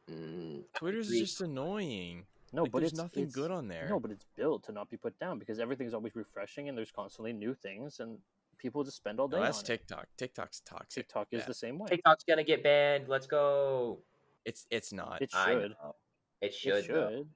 [0.09, 2.25] Mm, Twitter's just annoying.
[2.53, 3.87] No, Like, but there's it's nothing it's- good on there.
[3.89, 6.91] No, but it's built to not be put down because everything's always refreshing and there's
[6.91, 8.19] constantly new things and
[8.57, 9.67] people just spend all day No, that's on it.
[9.67, 10.07] TikTok.
[10.17, 10.89] TikTok's toxic.
[11.05, 11.45] TikTok is Yeah.
[11.45, 11.87] the same way.
[11.89, 13.07] TikTok's gonna get banned.
[13.07, 14.03] Let's go.
[14.45, 15.21] It's it's not.
[15.21, 15.71] It I should.
[15.71, 15.95] know.
[16.41, 16.75] It should.
[16.75, 17.29] it should.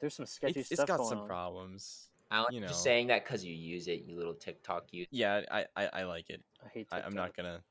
[0.00, 1.26] There's some sketchy It's, it's stuff got going some on.
[1.28, 2.10] problems.
[2.30, 5.06] Alan, you you're just saying that because you use it, you little TikTok use.
[5.10, 6.42] Yeah, I I, I like it.
[6.64, 7.06] I hate I, TikTok.
[7.10, 7.62] I'm not gonna.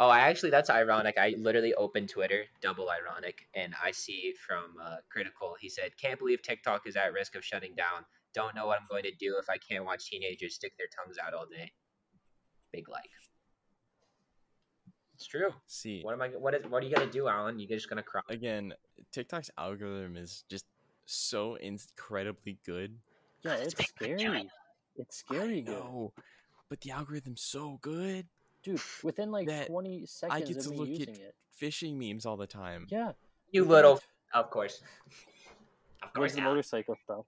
[0.00, 1.16] Oh, I actually that's ironic.
[1.18, 5.54] I literally opened Twitter, double ironic, and I see from uh, Critikal.
[5.60, 8.04] He said, "Can't believe TikTok is at risk of shutting down.
[8.34, 11.18] Don't know what I'm going to do if I can't watch teenagers stick their tongues
[11.24, 11.70] out all day."
[12.72, 13.10] Big like.
[15.14, 15.50] It's true.
[15.68, 16.28] See, What am I?
[16.30, 16.64] What is?
[16.68, 17.60] What are you gonna do, Alan?
[17.60, 18.22] You're just gonna cry?
[18.28, 18.72] again,
[19.12, 20.64] TikTok's algorithm is just
[21.06, 22.96] so incredibly good.
[23.44, 24.50] Yeah, It's it's scary.
[24.96, 25.78] It's scary I good.
[25.78, 26.12] know,
[26.68, 28.26] but the algorithm's so good.
[28.62, 31.34] Dude, within like 20 seconds i get of to me look at using it.
[31.50, 32.86] Fishing memes all the time.
[32.88, 33.12] Yeah.
[33.50, 34.00] You little.
[34.34, 34.80] Of course.
[36.02, 36.34] Of Where's course.
[36.34, 37.24] the motorcycle stuff?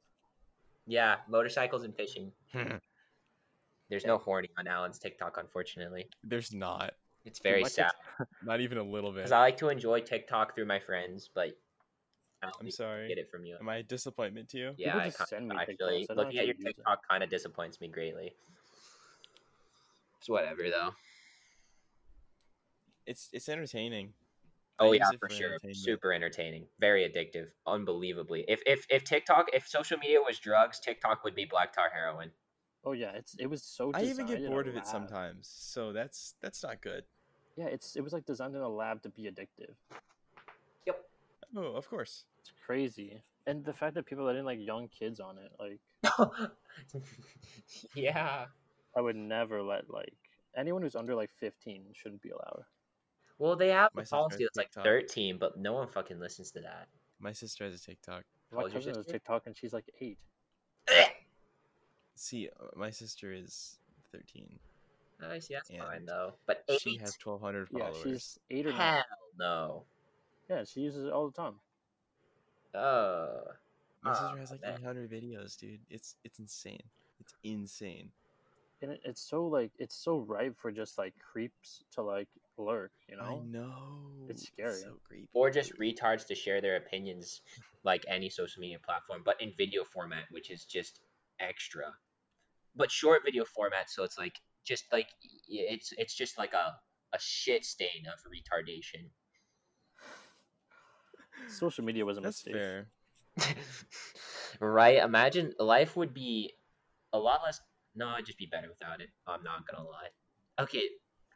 [0.87, 2.30] Yeah, motorcycles and fishing.
[2.53, 2.80] There's
[3.91, 6.09] There's no horny on Alan's TikTok, unfortunately.
[6.22, 6.95] There's not.
[7.24, 7.93] It's very my sad
[8.45, 9.18] Not even a little bit.
[9.18, 11.57] because I like to enjoy TikTok through my friends, but
[12.43, 13.03] I'm sorry.
[13.03, 13.57] I'm get it from you.
[13.59, 14.72] Am I a disappointment to you?
[14.76, 16.70] Yeah, People I kind send me actually TikToks, I don't looking at your actually use
[16.72, 16.76] it.
[16.76, 18.35] TikTok kind of disappoints me greatly.
[20.18, 20.91] It's whatever though.
[23.07, 24.13] It's it's entertaining.
[24.79, 25.47] Oh use yeah, for for sure.
[25.47, 25.77] entertainment.
[25.77, 26.67] Super entertaining.
[26.81, 27.49] Very addictive.
[27.67, 28.45] Unbelievably.
[28.49, 32.31] If if if TikTok, if social media was drugs, TikTok would be black tar heroin.
[32.85, 33.93] Oh yeah, it's it was so.
[33.95, 37.05] I even get designed in a bored of it sometimes, so that's that's not good.
[37.57, 39.75] Yeah, it's it was like designed in a lab to be addictive.
[40.87, 41.01] Yep.
[41.57, 42.25] Oh, of course.
[42.41, 46.51] It's crazy, and the fact that people are letting like young kids on it, like
[47.95, 48.47] yeah.
[48.97, 50.15] I would never let like
[50.57, 52.65] anyone who's under like 15 shouldn't be allowed.
[53.39, 54.85] Well, they have My the sister policy that's like TikTok.
[54.85, 56.87] 13, but no one fucking listens to that.
[57.18, 58.22] My sister has a TikTok.
[58.53, 59.12] My How's your cousin has sister?
[59.12, 60.18] TikTok and she's like eight.
[62.16, 63.78] See, uh, my sister is
[64.12, 64.59] 13.
[65.20, 66.35] Nice, yeah, that's fine And though.
[66.47, 66.80] But eight?
[66.80, 67.97] She has 1,200 followers.
[67.97, 68.78] Yeah, she's eight or nine.
[68.78, 69.05] Hell
[69.39, 69.82] no.
[70.49, 71.55] Yeah, she uses it all the time.
[72.74, 73.43] Oh.
[74.03, 74.78] My sister has like man.
[74.80, 75.80] 800 videos, dude.
[75.91, 76.82] It's it's insane.
[77.20, 78.11] It's insane.
[78.82, 82.28] and it, it's so like it's so ripe for just like creeps to like
[82.59, 82.93] lurk.
[83.09, 84.29] You know, I know, know.
[84.29, 84.81] It's scary.
[84.81, 85.29] So creepy.
[85.33, 87.43] or just retards to share their opinions
[87.85, 91.01] like any social media platform, but in video format, which is just
[91.41, 91.85] extra.
[92.77, 95.09] But short video format, so it's like just like
[95.49, 96.75] it's it's just like a
[97.15, 99.11] a shit stain of retardation.
[101.49, 102.55] social media was a That's mistake.
[102.55, 102.89] fair.
[104.61, 104.99] right?
[104.99, 106.53] Imagine life would be
[107.13, 107.61] a lot less.
[107.95, 109.11] No, it'd just be better without it.
[109.27, 110.09] I'm not gonna lie.
[110.59, 110.89] Okay,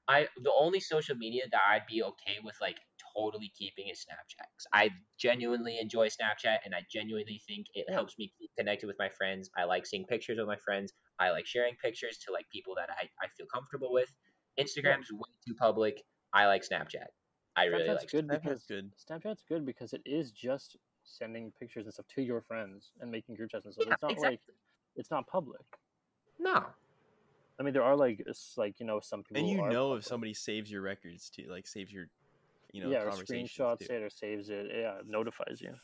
[0.09, 2.78] I the only social media that I'd be okay with like
[3.14, 4.46] totally keeping is Snapchat.
[4.56, 8.00] 'Cause I genuinely enjoy Snapchat, and I genuinely think it Yeah.
[8.00, 9.50] helps me keep connected with my friends.
[9.56, 10.92] I like seeing pictures of my friends.
[11.18, 14.11] I like sharing pictures to like people that I, I feel comfortable with.
[14.59, 16.02] Instagram's way too public.
[16.32, 17.09] I like Snapchat.
[17.56, 18.11] I really Snapchat's like.
[18.11, 18.92] good Snapchat's because good.
[18.96, 23.36] Snapchat's good because it is just sending pictures and stuff to your friends and making
[23.36, 23.86] group chats and stuff.
[23.86, 24.18] Yeah, it's not exactly.
[24.18, 24.40] like
[24.96, 25.78] it's not public.
[26.38, 26.74] No,
[27.59, 29.40] I mean, there are like s- like you know some people.
[29.40, 29.98] And you know public.
[30.00, 32.06] if somebody saves your records too, like saves your,
[32.72, 33.92] you know, yeah, or screenshots too.
[33.94, 34.66] it or saves it.
[34.74, 35.74] Yeah, notifies you.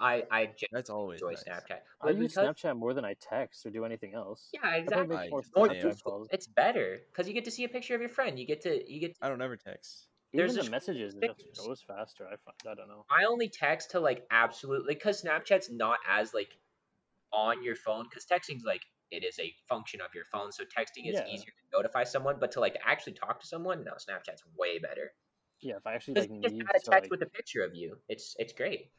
[0.00, 1.44] I I That's always enjoy nice.
[1.44, 1.70] Snapchat.
[1.72, 4.48] I But use because- Snapchat more than I text or do anything else.
[4.52, 5.08] Yeah, exactly.
[5.08, 5.88] make I more use More the Snapchat same.
[5.90, 6.12] useful.
[6.12, 6.28] calls.
[6.30, 8.38] It's better because you get to see a picture of your friend.
[8.38, 9.14] You get to you get.
[9.16, 10.06] To, I don't ever text.
[10.34, 12.26] Even there's the messages it just goes faster.
[12.26, 12.54] I find.
[12.70, 13.06] I don't know.
[13.10, 16.50] I only text to like absolutely because Snapchat's not as like
[17.32, 20.52] on your phone because texting's like it is a function of your phone.
[20.52, 21.26] So texting is Yeah.
[21.26, 25.12] easier to notify someone, but to like actually talk to someone, no, Snapchat's way better.
[25.60, 27.64] Yeah, if I actually like just need add a to text like with a picture
[27.64, 27.98] of you.
[28.08, 28.90] It's it's great.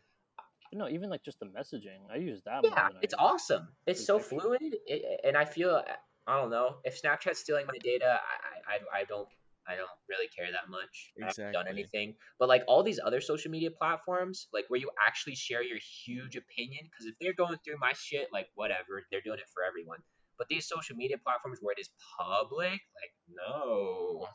[0.71, 1.99] no, even like just the messaging.
[2.11, 2.63] I use that.
[2.63, 3.67] Yeah, it's I, awesome.
[3.85, 5.81] It's so fluid, it, and I feel
[6.27, 8.19] I don't know if Snapchat's stealing my data.
[8.67, 9.27] I, I- I don't
[9.69, 11.13] I don't really care that much.
[11.21, 14.89] I haven't done anything, but like all these other social media platforms, like where you
[15.05, 19.21] actually share your huge opinion, because if they're going through my shit, like whatever, they're
[19.21, 19.99] doing it for everyone.
[20.37, 24.27] But these social media platforms where it is public, like no.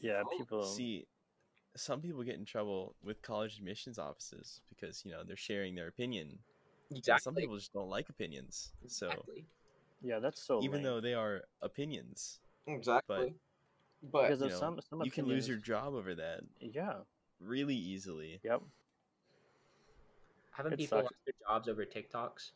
[0.00, 0.62] Yeah, Oh, people.
[0.64, 1.06] See,
[1.76, 5.88] some people get in trouble with college admissions offices because you know they're sharing their
[5.88, 6.38] opinion.
[6.90, 9.46] and Some people just don't like opinions, so Exactly.
[10.02, 10.62] yeah, that's so.
[10.62, 10.82] even lame.
[10.82, 13.16] though they are opinions, Exactly.
[13.16, 13.32] But
[14.10, 16.94] because you, of know, some some you can lose your job over that Yeah.
[17.40, 18.40] really easily.
[18.42, 18.62] Yep.
[20.52, 21.04] haven't it people sucks.
[21.04, 22.50] lost their jobs over TikToks?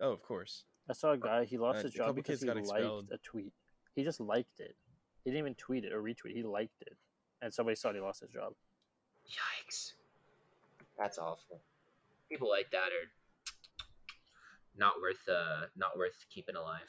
[0.00, 0.64] Oh, of course.
[0.88, 1.44] I saw a guy.
[1.44, 3.10] He lost Uh, his job because he liked expelled.
[3.12, 3.52] a tweet.
[3.94, 4.76] He just liked it.
[5.24, 6.32] He didn't even tweet it or retweet.
[6.34, 6.96] He liked it,
[7.42, 8.54] and somebody saw it, he lost his job.
[9.28, 9.92] Yikes.
[10.98, 11.60] That's awful.
[12.28, 13.10] People like that are
[14.76, 16.88] not worth uh not worth keeping alive.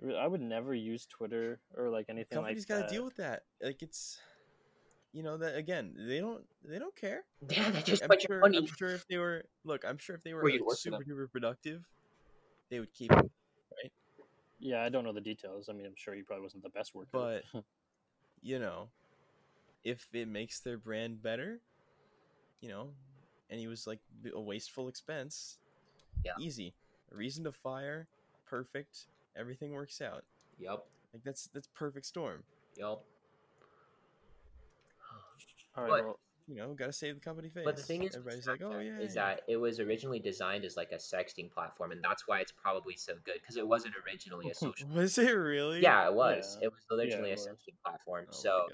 [0.00, 3.16] Re- I would never use Twitter or like anything Companies like got to deal with
[3.16, 3.42] that.
[3.62, 4.18] Like it's,
[5.12, 7.24] you know, that again, they don't they don't care.
[7.50, 8.58] Yeah, they just I'm put sure, your money.
[8.58, 10.78] I'm sure if they were look, I'm sure if they were Where you'd like, work
[10.78, 11.00] for them.
[11.02, 11.84] super duper productive,
[12.70, 13.16] they would keep it.
[13.16, 13.92] Right?
[14.58, 15.68] Yeah, I don't know the details.
[15.68, 17.08] I mean, I'm sure he probably wasn't the best worker.
[17.12, 17.42] But
[18.42, 18.88] you know,
[19.84, 21.60] if it makes their brand better,
[22.60, 22.90] you know,
[23.50, 23.98] and he was like
[24.34, 25.58] a wasteful expense,
[26.24, 26.32] Yeah.
[26.38, 26.74] easy.
[27.12, 28.08] A reason to fire,
[28.46, 29.06] perfect.
[29.36, 30.24] Everything works out.
[30.58, 30.86] Yup.
[31.12, 32.42] Like that's that's perfect storm.
[32.76, 33.04] Yup.
[35.76, 36.18] all right, but- well,
[36.48, 37.64] You know, got to save the company face.
[37.64, 39.26] But the thing is, everybody's like, oh yeah, is yeah.
[39.26, 42.96] that it was originally designed as like a sexting platform, and that's why it's probably
[42.96, 44.88] so good because it wasn't originally a social.
[44.88, 45.80] Was it really?
[45.80, 46.58] yeah, it was.
[46.60, 46.66] Yeah.
[46.66, 48.26] It was originally it a sexting platform.
[48.28, 48.66] Oh so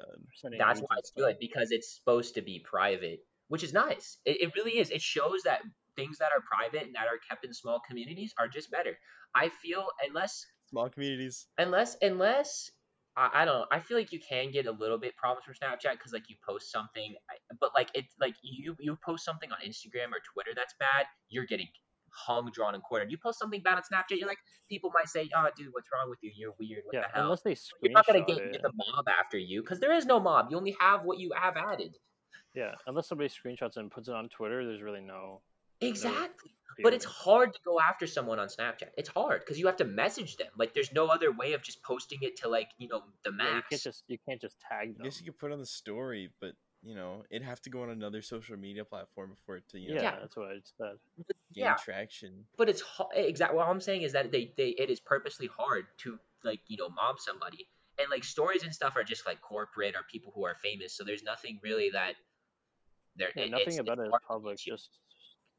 [0.59, 4.19] that's why it's good because it's supposed to be private, which is nice.
[4.25, 4.91] It, it really is.
[4.91, 5.63] It shows that
[5.99, 8.97] things that are private and that are kept in small communities are just better.
[9.35, 11.47] I feel unless small communities.
[11.59, 12.71] unless unless
[13.17, 15.55] I, I don't know, I feel like you can get a little bit problems from
[15.55, 17.15] Snapchat because like you post something,
[17.61, 21.47] but like it's like you you post something on Instagram or Twitter that's bad, you're
[21.47, 21.67] getting
[22.11, 23.11] hung, drawn, and quartered.
[23.11, 24.39] You post something bad on Snapchat, you're like
[24.71, 26.31] people might say, "Oh, dude, what's wrong with you?
[26.35, 26.83] You're weird.
[26.85, 28.53] What Yeah, the hell?" unless they screenshot you're not gonna get, it.
[28.53, 30.47] get the mob after you because there is no mob.
[30.51, 31.97] You only have what you have added.
[32.55, 35.43] Yeah, unless somebody screenshots it and puts it on Twitter, there's really no.
[35.81, 36.51] Exactly.
[36.77, 38.91] fear But it's hard to go after someone on Snapchat.
[38.97, 40.49] It's hard because you have to message them.
[40.57, 43.47] Like, there's no other way of just posting it to like you know the Yeah,
[43.49, 43.69] you max.
[43.71, 45.03] can't just you can't just tag them.
[45.03, 46.53] I guess you could put on the story, but
[46.85, 49.89] you know, it'd have to go on another social media platform before it to you
[49.91, 50.19] know yeah, Yeah.
[50.21, 50.97] that's what I said.
[51.53, 51.75] gain yeah.
[51.75, 52.45] traction.
[52.57, 52.83] but it's
[53.15, 56.77] exactly what I'm saying is that they, they it is purposely hard to like you
[56.77, 57.67] know mob somebody
[57.99, 61.03] and like stories and stuff are just like corporate or people who are famous so
[61.03, 62.13] there's nothing really that
[63.17, 64.59] there Yeah, it- nothing it's- about it's it is public.
[64.65, 64.89] get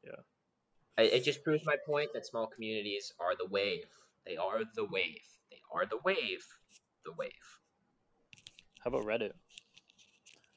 [0.04, 0.12] you.
[0.12, 3.86] Just it it just proves my point that small communities are the wave
[4.26, 6.44] they are the wave they are the wave
[7.04, 7.60] the wave
[8.80, 9.32] how about Reddit?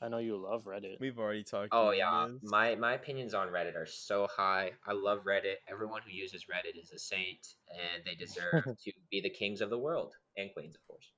[0.01, 0.99] I know you love Reddit.
[0.99, 1.69] We've already talked.
[1.71, 2.49] Oh about yeah, this.
[2.49, 4.71] my my opinions on Reddit are so high.
[4.85, 5.55] I love Reddit.
[5.69, 9.69] Everyone who uses Reddit is a saint, and they deserve to be the kings of
[9.69, 11.11] the world and queens, of course.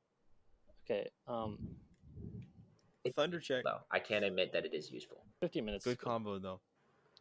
[0.85, 1.09] Okay.
[1.27, 1.57] Um,
[3.15, 3.63] Thunder check.
[3.63, 5.23] Though I can't admit that it is useful.
[5.41, 5.85] 50 minutes.
[5.85, 6.61] Good combo though.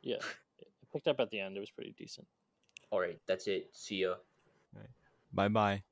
[0.02, 0.16] Yeah.
[0.94, 1.56] It picked up at the end.
[1.56, 2.26] It was pretty decent.
[2.90, 3.70] All right, that's it.
[3.72, 4.14] See ya.
[5.32, 5.82] Bye bye.